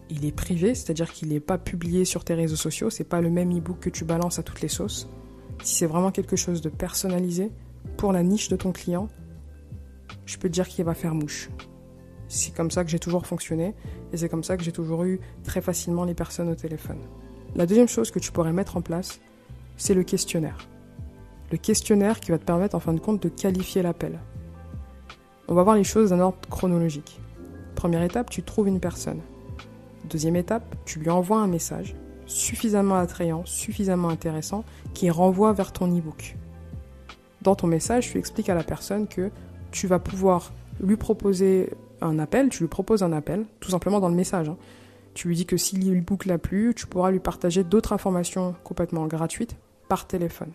Il 0.09 0.25
est 0.25 0.31
privé, 0.31 0.75
c'est-à-dire 0.75 1.11
qu'il 1.11 1.29
n'est 1.29 1.39
pas 1.39 1.57
publié 1.57 2.05
sur 2.05 2.23
tes 2.23 2.33
réseaux 2.33 2.55
sociaux, 2.55 2.89
c'est 2.89 3.03
pas 3.03 3.21
le 3.21 3.29
même 3.29 3.55
e-book 3.57 3.79
que 3.79 3.89
tu 3.89 4.05
balances 4.05 4.39
à 4.39 4.43
toutes 4.43 4.61
les 4.61 4.67
sauces. 4.67 5.09
Si 5.63 5.75
c'est 5.75 5.85
vraiment 5.85 6.11
quelque 6.11 6.35
chose 6.35 6.61
de 6.61 6.69
personnalisé 6.69 7.51
pour 7.97 8.11
la 8.11 8.23
niche 8.23 8.49
de 8.49 8.55
ton 8.55 8.71
client, 8.71 9.07
je 10.25 10.37
peux 10.37 10.49
te 10.49 10.53
dire 10.53 10.67
qu'il 10.67 10.85
va 10.85 10.93
faire 10.93 11.15
mouche. 11.15 11.49
C'est 12.27 12.53
comme 12.53 12.71
ça 12.71 12.83
que 12.83 12.89
j'ai 12.89 12.99
toujours 12.99 13.25
fonctionné 13.25 13.75
et 14.11 14.17
c'est 14.17 14.29
comme 14.29 14.43
ça 14.43 14.57
que 14.57 14.63
j'ai 14.63 14.71
toujours 14.71 15.03
eu 15.03 15.19
très 15.43 15.61
facilement 15.61 16.03
les 16.03 16.13
personnes 16.13 16.49
au 16.49 16.55
téléphone. 16.55 16.99
La 17.55 17.65
deuxième 17.65 17.87
chose 17.87 18.11
que 18.11 18.19
tu 18.19 18.31
pourrais 18.31 18.53
mettre 18.53 18.77
en 18.77 18.81
place, 18.81 19.19
c'est 19.77 19.93
le 19.93 20.03
questionnaire. 20.03 20.57
Le 21.51 21.57
questionnaire 21.57 22.19
qui 22.19 22.31
va 22.31 22.39
te 22.39 22.45
permettre 22.45 22.75
en 22.75 22.79
fin 22.79 22.93
de 22.93 22.99
compte 22.99 23.21
de 23.21 23.29
qualifier 23.29 23.83
l'appel. 23.83 24.19
On 25.47 25.53
va 25.53 25.63
voir 25.63 25.75
les 25.75 25.83
choses 25.83 26.09
d'un 26.09 26.19
ordre 26.19 26.39
chronologique. 26.49 27.19
Première 27.75 28.03
étape, 28.03 28.29
tu 28.29 28.43
trouves 28.43 28.67
une 28.67 28.79
personne. 28.79 29.19
Deuxième 30.09 30.35
étape, 30.35 30.75
tu 30.85 30.99
lui 30.99 31.09
envoies 31.09 31.39
un 31.39 31.47
message 31.47 31.95
suffisamment 32.25 32.95
attrayant, 32.95 33.43
suffisamment 33.45 34.09
intéressant, 34.09 34.63
qui 34.93 35.09
renvoie 35.09 35.53
vers 35.53 35.71
ton 35.71 35.87
e-book. 35.87 36.35
Dans 37.41 37.55
ton 37.55 37.67
message, 37.67 38.11
tu 38.11 38.17
expliques 38.17 38.49
à 38.49 38.55
la 38.55 38.63
personne 38.63 39.07
que 39.07 39.29
tu 39.71 39.87
vas 39.87 39.99
pouvoir 39.99 40.53
lui 40.79 40.95
proposer 40.95 41.71
un 42.01 42.19
appel, 42.19 42.49
tu 42.49 42.63
lui 42.63 42.69
proposes 42.69 43.03
un 43.03 43.11
appel, 43.11 43.45
tout 43.59 43.71
simplement 43.71 43.99
dans 43.99 44.09
le 44.09 44.15
message. 44.15 44.49
Hein. 44.49 44.57
Tu 45.13 45.27
lui 45.27 45.35
dis 45.35 45.45
que 45.45 45.57
si 45.57 45.77
l'e-book 45.77 46.25
l'a 46.25 46.37
plu, 46.37 46.73
tu 46.75 46.87
pourras 46.87 47.11
lui 47.11 47.19
partager 47.19 47.63
d'autres 47.63 47.93
informations 47.93 48.55
complètement 48.63 49.05
gratuites 49.07 49.55
par 49.87 50.07
téléphone. 50.07 50.51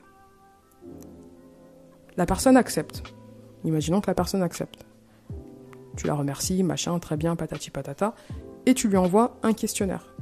La 2.17 2.27
personne 2.27 2.57
accepte. 2.57 3.03
Imaginons 3.65 4.01
que 4.01 4.09
la 4.09 4.15
personne 4.15 4.43
accepte 4.43 4.88
tu 5.99 6.07
la 6.07 6.15
remercies, 6.15 6.63
machin, 6.63 6.97
très 7.01 7.17
bien, 7.17 7.35
patati 7.35 7.71
patata, 7.71 8.15
et 8.67 8.75
tu 8.75 8.89
lui 8.89 8.97
envoies 8.97 9.37
un 9.43 9.53
questionnaire. 9.53 10.15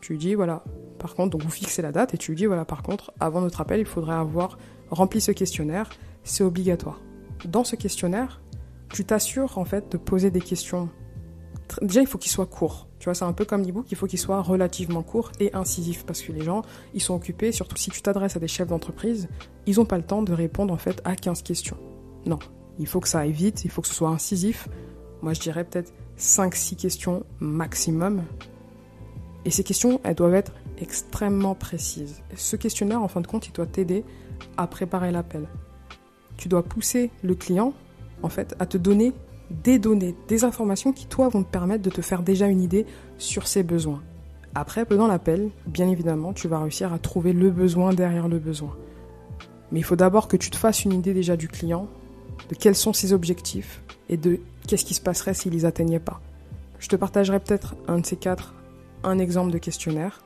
Tu 0.00 0.12
lui 0.12 0.18
dis, 0.18 0.34
voilà, 0.34 0.62
par 0.98 1.14
contre, 1.16 1.30
donc 1.30 1.42
vous 1.42 1.50
fixez 1.50 1.82
la 1.82 1.90
date, 1.90 2.14
et 2.14 2.18
tu 2.18 2.30
lui 2.30 2.36
dis, 2.36 2.46
voilà, 2.46 2.64
par 2.64 2.84
contre, 2.84 3.12
avant 3.18 3.40
notre 3.40 3.60
appel, 3.60 3.80
il 3.80 3.86
faudrait 3.86 4.14
avoir 4.14 4.58
rempli 4.90 5.20
ce 5.20 5.32
questionnaire, 5.32 5.90
c'est 6.22 6.44
obligatoire. 6.44 7.00
Dans 7.46 7.64
ce 7.64 7.74
questionnaire, 7.74 8.42
tu 8.90 9.04
t'assures 9.04 9.58
en 9.58 9.64
fait 9.64 9.90
de 9.90 9.96
poser 9.96 10.30
des 10.30 10.40
questions. 10.40 10.88
Déjà, 11.82 12.00
il 12.00 12.06
faut 12.06 12.18
qu'il 12.18 12.30
soit 12.30 12.46
court. 12.46 12.86
Tu 13.00 13.06
vois, 13.06 13.14
c'est 13.14 13.24
un 13.24 13.32
peu 13.32 13.44
comme 13.44 13.62
l'ebook, 13.62 13.86
il 13.90 13.96
faut 13.96 14.06
qu'il 14.06 14.20
soit 14.20 14.40
relativement 14.40 15.02
court 15.02 15.32
et 15.40 15.52
incisif 15.52 16.06
parce 16.06 16.22
que 16.22 16.30
les 16.30 16.42
gens, 16.42 16.62
ils 16.94 17.02
sont 17.02 17.14
occupés, 17.14 17.50
surtout 17.50 17.76
si 17.76 17.90
tu 17.90 18.00
t'adresses 18.02 18.36
à 18.36 18.40
des 18.40 18.46
chefs 18.46 18.68
d'entreprise, 18.68 19.28
ils 19.66 19.76
n'ont 19.76 19.84
pas 19.84 19.98
le 19.98 20.04
temps 20.04 20.22
de 20.22 20.32
répondre 20.32 20.72
en 20.72 20.78
fait 20.78 21.02
à 21.04 21.16
15 21.16 21.42
questions. 21.42 21.76
Non, 22.24 22.38
il 22.78 22.86
faut 22.86 23.00
que 23.00 23.08
ça 23.08 23.18
aille 23.20 23.32
vite, 23.32 23.64
il 23.64 23.70
faut 23.70 23.82
que 23.82 23.88
ce 23.88 23.94
soit 23.94 24.10
incisif, 24.10 24.68
moi, 25.24 25.32
je 25.32 25.40
dirais 25.40 25.64
peut-être 25.64 25.90
5-6 26.18 26.76
questions 26.76 27.24
maximum. 27.40 28.22
Et 29.46 29.50
ces 29.50 29.64
questions, 29.64 29.98
elles 30.04 30.14
doivent 30.14 30.34
être 30.34 30.52
extrêmement 30.78 31.54
précises. 31.54 32.20
Ce 32.36 32.56
questionnaire, 32.56 33.02
en 33.02 33.08
fin 33.08 33.22
de 33.22 33.26
compte, 33.26 33.48
il 33.48 33.52
doit 33.52 33.64
t'aider 33.64 34.04
à 34.58 34.66
préparer 34.66 35.10
l'appel. 35.12 35.48
Tu 36.36 36.48
dois 36.48 36.62
pousser 36.62 37.10
le 37.22 37.34
client, 37.34 37.72
en 38.22 38.28
fait, 38.28 38.54
à 38.58 38.66
te 38.66 38.76
donner 38.76 39.14
des 39.50 39.78
données, 39.78 40.14
des 40.28 40.44
informations 40.44 40.92
qui, 40.92 41.06
toi, 41.06 41.30
vont 41.30 41.42
te 41.42 41.50
permettre 41.50 41.82
de 41.82 41.90
te 41.90 42.02
faire 42.02 42.22
déjà 42.22 42.46
une 42.46 42.60
idée 42.60 42.84
sur 43.16 43.46
ses 43.46 43.62
besoins. 43.62 44.02
Après, 44.54 44.84
pendant 44.84 45.06
l'appel, 45.06 45.48
bien 45.66 45.88
évidemment, 45.88 46.34
tu 46.34 46.48
vas 46.48 46.60
réussir 46.60 46.92
à 46.92 46.98
trouver 46.98 47.32
le 47.32 47.50
besoin 47.50 47.94
derrière 47.94 48.28
le 48.28 48.38
besoin. 48.38 48.76
Mais 49.72 49.80
il 49.80 49.84
faut 49.84 49.96
d'abord 49.96 50.28
que 50.28 50.36
tu 50.36 50.50
te 50.50 50.56
fasses 50.58 50.84
une 50.84 50.92
idée 50.92 51.14
déjà 51.14 51.34
du 51.34 51.48
client, 51.48 51.88
de 52.48 52.54
quels 52.54 52.74
sont 52.74 52.92
ses 52.92 53.12
objectifs 53.12 53.82
et 54.08 54.16
de 54.16 54.40
qu'est-ce 54.66 54.84
qui 54.84 54.94
se 54.94 55.00
passerait 55.00 55.34
s'ils 55.34 55.52
les 55.52 55.64
atteignaient 55.64 56.00
pas. 56.00 56.20
Je 56.78 56.88
te 56.88 56.96
partagerai 56.96 57.40
peut-être 57.40 57.74
un 57.88 57.98
de 57.98 58.06
ces 58.06 58.16
quatre, 58.16 58.54
un 59.02 59.18
exemple 59.18 59.52
de 59.52 59.58
questionnaire. 59.58 60.22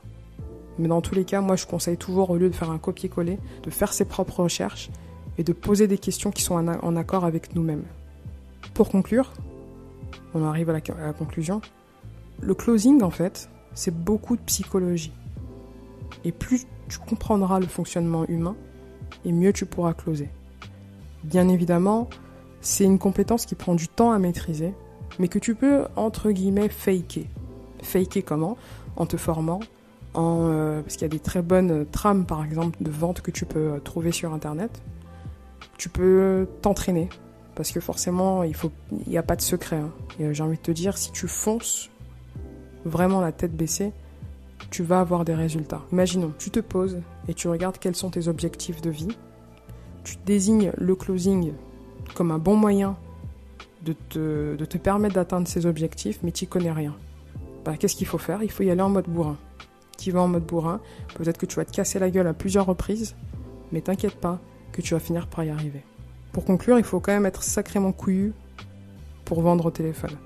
Mais 0.78 0.88
dans 0.88 1.00
tous 1.00 1.14
les 1.14 1.24
cas, 1.24 1.40
moi 1.40 1.56
je 1.56 1.66
conseille 1.66 1.96
toujours, 1.96 2.30
au 2.30 2.36
lieu 2.36 2.48
de 2.48 2.54
faire 2.54 2.70
un 2.70 2.78
copier-coller, 2.78 3.38
de 3.62 3.70
faire 3.70 3.92
ses 3.92 4.04
propres 4.04 4.42
recherches 4.42 4.90
et 5.36 5.44
de 5.44 5.52
poser 5.52 5.86
des 5.86 5.98
questions 5.98 6.30
qui 6.30 6.42
sont 6.42 6.54
en 6.54 6.96
accord 6.96 7.24
avec 7.24 7.54
nous-mêmes. 7.54 7.84
Pour 8.74 8.88
conclure, 8.88 9.32
on 10.34 10.44
arrive 10.44 10.70
à 10.70 10.72
la 10.72 11.12
conclusion, 11.12 11.60
le 12.40 12.54
closing 12.54 13.02
en 13.02 13.10
fait, 13.10 13.48
c'est 13.74 13.94
beaucoup 13.94 14.36
de 14.36 14.42
psychologie. 14.42 15.12
Et 16.24 16.32
plus 16.32 16.66
tu 16.88 16.98
comprendras 16.98 17.60
le 17.60 17.66
fonctionnement 17.66 18.24
humain, 18.26 18.56
et 19.24 19.32
mieux 19.32 19.52
tu 19.52 19.66
pourras 19.66 19.94
closer. 19.94 20.30
Bien 21.24 21.48
évidemment, 21.48 22.08
c'est 22.60 22.84
une 22.84 22.98
compétence 22.98 23.46
qui 23.46 23.54
prend 23.54 23.74
du 23.74 23.88
temps 23.88 24.12
à 24.12 24.18
maîtriser, 24.18 24.74
mais 25.18 25.28
que 25.28 25.38
tu 25.38 25.54
peux, 25.54 25.84
entre 25.96 26.30
guillemets, 26.30 26.68
faker. 26.68 27.26
Faker 27.82 28.22
comment? 28.22 28.56
En 28.96 29.06
te 29.06 29.16
formant, 29.16 29.60
en, 30.14 30.48
euh, 30.48 30.82
parce 30.82 30.94
qu'il 30.94 31.02
y 31.02 31.06
a 31.06 31.08
des 31.08 31.20
très 31.20 31.42
bonnes 31.42 31.86
trames, 31.86 32.24
par 32.26 32.44
exemple, 32.44 32.82
de 32.82 32.90
vente 32.90 33.20
que 33.20 33.30
tu 33.30 33.46
peux 33.46 33.74
euh, 33.74 33.78
trouver 33.78 34.12
sur 34.12 34.32
Internet. 34.32 34.82
Tu 35.76 35.88
peux 35.88 36.48
t'entraîner, 36.62 37.08
parce 37.54 37.70
que 37.70 37.80
forcément, 37.80 38.42
il 38.42 38.54
n'y 39.06 39.18
a 39.18 39.22
pas 39.22 39.36
de 39.36 39.42
secret. 39.42 39.76
Hein. 39.76 39.92
Euh, 40.20 40.32
j'ai 40.32 40.42
envie 40.42 40.56
de 40.56 40.62
te 40.62 40.72
dire, 40.72 40.98
si 40.98 41.12
tu 41.12 41.28
fonces 41.28 41.90
vraiment 42.84 43.20
la 43.20 43.32
tête 43.32 43.56
baissée, 43.56 43.92
tu 44.70 44.82
vas 44.82 45.00
avoir 45.00 45.24
des 45.24 45.34
résultats. 45.34 45.82
Imaginons, 45.92 46.32
tu 46.38 46.50
te 46.50 46.60
poses 46.60 46.98
et 47.28 47.34
tu 47.34 47.48
regardes 47.48 47.78
quels 47.78 47.94
sont 47.94 48.10
tes 48.10 48.28
objectifs 48.28 48.80
de 48.80 48.90
vie. 48.90 49.08
Tu 50.08 50.16
désignes 50.24 50.72
le 50.78 50.96
closing 50.96 51.52
comme 52.14 52.30
un 52.30 52.38
bon 52.38 52.56
moyen 52.56 52.96
de 53.84 53.92
te, 53.92 54.78
permettre 54.78 55.14
d'atteindre 55.14 55.46
ces 55.46 55.66
objectifs, 55.66 56.20
mais 56.22 56.32
tu 56.32 56.46
connais 56.46 56.72
rien. 56.72 56.96
Bah, 57.62 57.76
Qu'est-ce 57.76 57.94
qu'il 57.94 58.06
faut 58.06 58.16
faire? 58.16 58.42
Il 58.42 58.50
faut 58.50 58.62
y 58.62 58.70
aller 58.70 58.80
en 58.80 58.88
mode 58.88 59.04
bourrin. 59.06 59.36
Tu 59.98 60.10
vas 60.10 60.22
en 60.22 60.28
mode 60.28 60.46
bourrin, 60.46 60.80
peut-être 61.14 61.36
que 61.36 61.44
tu 61.44 61.56
vas 61.56 61.66
te 61.66 61.72
casser 61.72 61.98
la 61.98 62.08
gueule 62.08 62.26
à 62.26 62.32
plusieurs 62.32 62.64
reprises, 62.64 63.16
mais 63.70 63.82
t'inquiète 63.82 64.14
pas 64.14 64.40
que 64.72 64.80
tu 64.80 64.94
vas 64.94 65.00
finir 65.00 65.26
par 65.26 65.44
y 65.44 65.50
arriver. 65.50 65.82
Pour 66.32 66.46
conclure, 66.46 66.78
il 66.78 66.84
faut 66.84 67.00
quand 67.00 67.12
même 67.12 67.26
être 67.26 67.42
sacrément 67.42 67.92
couillu 67.92 68.32
pour 69.26 69.42
vendre 69.42 69.66
au 69.66 69.70
téléphone 69.70 70.16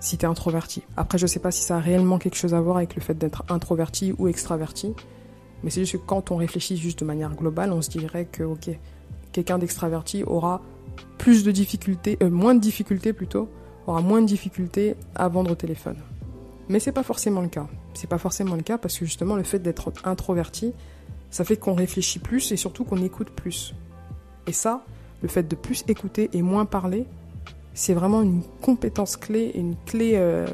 si 0.00 0.18
tu 0.18 0.26
es 0.26 0.28
introverti. 0.28 0.82
Après, 0.96 1.18
je 1.18 1.26
sais 1.28 1.40
pas 1.40 1.52
si 1.52 1.62
ça 1.62 1.76
a 1.76 1.80
réellement 1.80 2.18
quelque 2.18 2.36
chose 2.36 2.54
à 2.54 2.60
voir 2.60 2.78
avec 2.78 2.96
le 2.96 3.00
fait 3.00 3.14
d'être 3.14 3.44
introverti 3.48 4.12
ou 4.18 4.26
extraverti, 4.26 4.94
mais 5.62 5.70
c'est 5.70 5.80
juste 5.80 5.94
que 5.94 6.06
quand 6.06 6.30
on 6.30 6.36
réfléchit 6.36 6.76
juste 6.76 7.00
de 7.00 7.04
manière 7.04 7.34
globale, 7.34 7.72
on 7.72 7.82
se 7.82 7.90
dirait 7.90 8.26
que, 8.26 8.42
ok, 8.42 8.70
quelqu'un 9.32 9.58
d'extraverti 9.58 10.22
aura 10.24 10.62
plus 11.18 11.44
de 11.44 11.50
difficultés, 11.50 12.16
euh, 12.22 12.30
moins 12.30 12.54
de 12.54 12.60
difficultés 12.60 13.12
plutôt, 13.12 13.48
aura 13.86 14.00
moins 14.00 14.20
de 14.20 14.26
difficultés 14.26 14.94
à 15.14 15.28
vendre 15.28 15.52
au 15.52 15.54
téléphone. 15.54 15.96
Mais 16.68 16.80
c'est 16.80 16.92
pas 16.92 17.02
forcément 17.02 17.40
le 17.40 17.48
cas. 17.48 17.66
C'est 17.94 18.08
pas 18.08 18.18
forcément 18.18 18.54
le 18.54 18.62
cas 18.62 18.78
parce 18.78 18.98
que 18.98 19.04
justement 19.04 19.36
le 19.36 19.42
fait 19.42 19.58
d'être 19.58 19.92
introverti, 20.04 20.72
ça 21.30 21.44
fait 21.44 21.56
qu'on 21.56 21.74
réfléchit 21.74 22.18
plus 22.18 22.52
et 22.52 22.56
surtout 22.56 22.84
qu'on 22.84 23.02
écoute 23.02 23.30
plus. 23.30 23.74
Et 24.46 24.52
ça, 24.52 24.84
le 25.22 25.28
fait 25.28 25.48
de 25.48 25.56
plus 25.56 25.84
écouter 25.88 26.30
et 26.32 26.42
moins 26.42 26.64
parler, 26.64 27.06
c'est 27.78 27.94
vraiment 27.94 28.22
une 28.22 28.42
compétence 28.60 29.16
clé 29.16 29.52
une 29.54 29.76
clé 29.86 30.14
euh, 30.16 30.48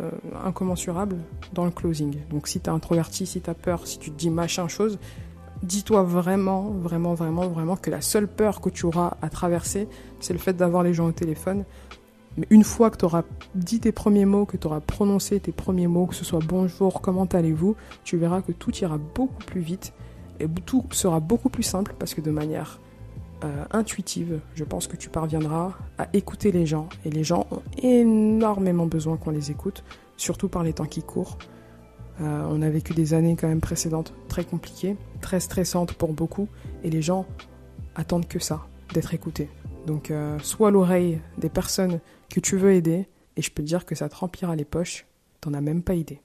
incommensurable 0.44 1.16
dans 1.54 1.64
le 1.64 1.70
closing. 1.70 2.18
Donc 2.28 2.46
si 2.46 2.60
tu 2.60 2.66
es 2.66 2.68
introverti, 2.68 3.24
si 3.24 3.40
tu 3.40 3.48
as 3.48 3.54
peur, 3.54 3.86
si 3.86 3.98
tu 3.98 4.10
te 4.10 4.18
dis 4.18 4.28
machin 4.28 4.68
chose, 4.68 4.98
dis-toi 5.62 6.02
vraiment, 6.02 6.64
vraiment, 6.64 7.14
vraiment, 7.14 7.48
vraiment 7.48 7.76
que 7.76 7.88
la 7.88 8.02
seule 8.02 8.28
peur 8.28 8.60
que 8.60 8.68
tu 8.68 8.84
auras 8.84 9.16
à 9.22 9.30
traverser, 9.30 9.88
c'est 10.20 10.34
le 10.34 10.38
fait 10.38 10.52
d'avoir 10.52 10.82
les 10.82 10.92
gens 10.92 11.06
au 11.06 11.12
téléphone. 11.12 11.64
Mais 12.36 12.46
une 12.50 12.62
fois 12.62 12.90
que 12.90 12.98
tu 12.98 13.06
auras 13.06 13.22
dit 13.54 13.80
tes 13.80 13.92
premiers 13.92 14.26
mots, 14.26 14.44
que 14.44 14.58
tu 14.58 14.66
auras 14.66 14.80
prononcé 14.80 15.40
tes 15.40 15.52
premiers 15.52 15.86
mots, 15.86 16.04
que 16.04 16.14
ce 16.14 16.26
soit 16.26 16.44
bonjour, 16.46 17.00
comment 17.00 17.24
allez-vous, 17.24 17.74
tu 18.04 18.18
verras 18.18 18.42
que 18.42 18.52
tout 18.52 18.74
ira 18.76 18.98
beaucoup 18.98 19.42
plus 19.46 19.62
vite 19.62 19.94
et 20.40 20.48
tout 20.66 20.84
sera 20.90 21.20
beaucoup 21.20 21.48
plus 21.48 21.62
simple 21.62 21.94
parce 21.98 22.12
que 22.12 22.20
de 22.20 22.30
manière 22.30 22.80
euh, 23.42 23.64
intuitive, 23.72 24.40
je 24.54 24.64
pense 24.64 24.86
que 24.86 24.96
tu 24.96 25.10
parviendras 25.10 25.72
à 25.98 26.08
écouter 26.12 26.52
les 26.52 26.66
gens. 26.66 26.88
Et 27.04 27.10
les 27.10 27.24
gens 27.24 27.46
ont 27.50 27.62
énormément 27.82 28.86
besoin 28.86 29.16
qu'on 29.16 29.30
les 29.30 29.50
écoute, 29.50 29.84
surtout 30.16 30.48
par 30.48 30.62
les 30.62 30.72
temps 30.72 30.86
qui 30.86 31.02
courent. 31.02 31.38
Euh, 32.20 32.46
on 32.48 32.62
a 32.62 32.70
vécu 32.70 32.94
des 32.94 33.12
années 33.12 33.36
quand 33.36 33.48
même 33.48 33.60
précédentes 33.60 34.14
très 34.28 34.44
compliquées, 34.44 34.96
très 35.20 35.40
stressantes 35.40 35.94
pour 35.94 36.12
beaucoup, 36.12 36.48
et 36.84 36.90
les 36.90 37.02
gens 37.02 37.26
attendent 37.96 38.28
que 38.28 38.38
ça, 38.38 38.66
d'être 38.92 39.14
écoutés. 39.14 39.50
Donc 39.86 40.10
euh, 40.10 40.38
sois 40.38 40.70
l'oreille 40.70 41.20
des 41.38 41.48
personnes 41.48 42.00
que 42.30 42.40
tu 42.40 42.56
veux 42.56 42.72
aider, 42.72 43.08
et 43.36 43.42
je 43.42 43.50
peux 43.50 43.62
te 43.62 43.68
dire 43.68 43.84
que 43.84 43.94
ça 43.94 44.08
te 44.08 44.14
remplira 44.14 44.54
les 44.54 44.64
poches, 44.64 45.06
t'en 45.40 45.54
as 45.54 45.60
même 45.60 45.82
pas 45.82 45.94
idée. 45.94 46.20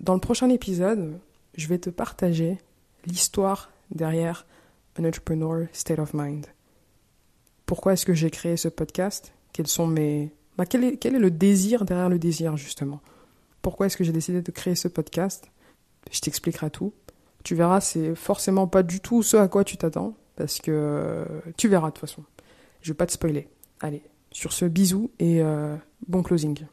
Dans 0.00 0.14
le 0.14 0.20
prochain 0.20 0.50
épisode, 0.50 1.18
je 1.56 1.66
vais 1.66 1.78
te 1.78 1.88
partager 1.88 2.58
l'histoire 3.06 3.70
derrière 3.90 4.46
an 4.98 5.04
entrepreneur 5.04 5.66
state 5.72 5.98
of 5.98 6.14
mind. 6.14 6.46
Pourquoi 7.66 7.94
est-ce 7.94 8.06
que 8.06 8.14
j'ai 8.14 8.30
créé 8.30 8.56
ce 8.56 8.68
podcast? 8.68 9.32
Quels 9.52 9.66
sont 9.66 9.86
mes 9.86 10.32
bah, 10.56 10.66
quel, 10.66 10.84
est, 10.84 10.96
quel 10.96 11.16
est 11.16 11.20
le 11.20 11.30
désir 11.30 11.84
derrière 11.84 12.08
le 12.08 12.18
désir 12.18 12.56
justement? 12.56 13.00
Pourquoi 13.62 13.86
est-ce 13.86 13.96
que 13.96 14.04
j'ai 14.04 14.12
décidé 14.12 14.42
de 14.42 14.50
créer 14.52 14.74
ce 14.74 14.88
podcast? 14.88 15.50
Je 16.10 16.20
t'expliquerai 16.20 16.70
tout. 16.70 16.92
Tu 17.42 17.54
verras, 17.54 17.80
c'est 17.80 18.14
forcément 18.14 18.66
pas 18.66 18.82
du 18.82 19.00
tout 19.00 19.22
ce 19.22 19.36
à 19.36 19.48
quoi 19.48 19.64
tu 19.64 19.76
t'attends 19.76 20.14
parce 20.36 20.58
que 20.58 20.70
euh, 20.70 21.24
tu 21.56 21.68
verras 21.68 21.88
de 21.88 21.92
toute 21.92 22.00
façon. 22.00 22.24
Je 22.82 22.92
vais 22.92 22.96
pas 22.96 23.06
te 23.06 23.12
spoiler. 23.12 23.48
Allez, 23.80 24.02
sur 24.30 24.52
ce 24.52 24.64
bisou 24.64 25.10
et 25.18 25.42
euh, 25.42 25.76
bon 26.06 26.22
closing. 26.22 26.66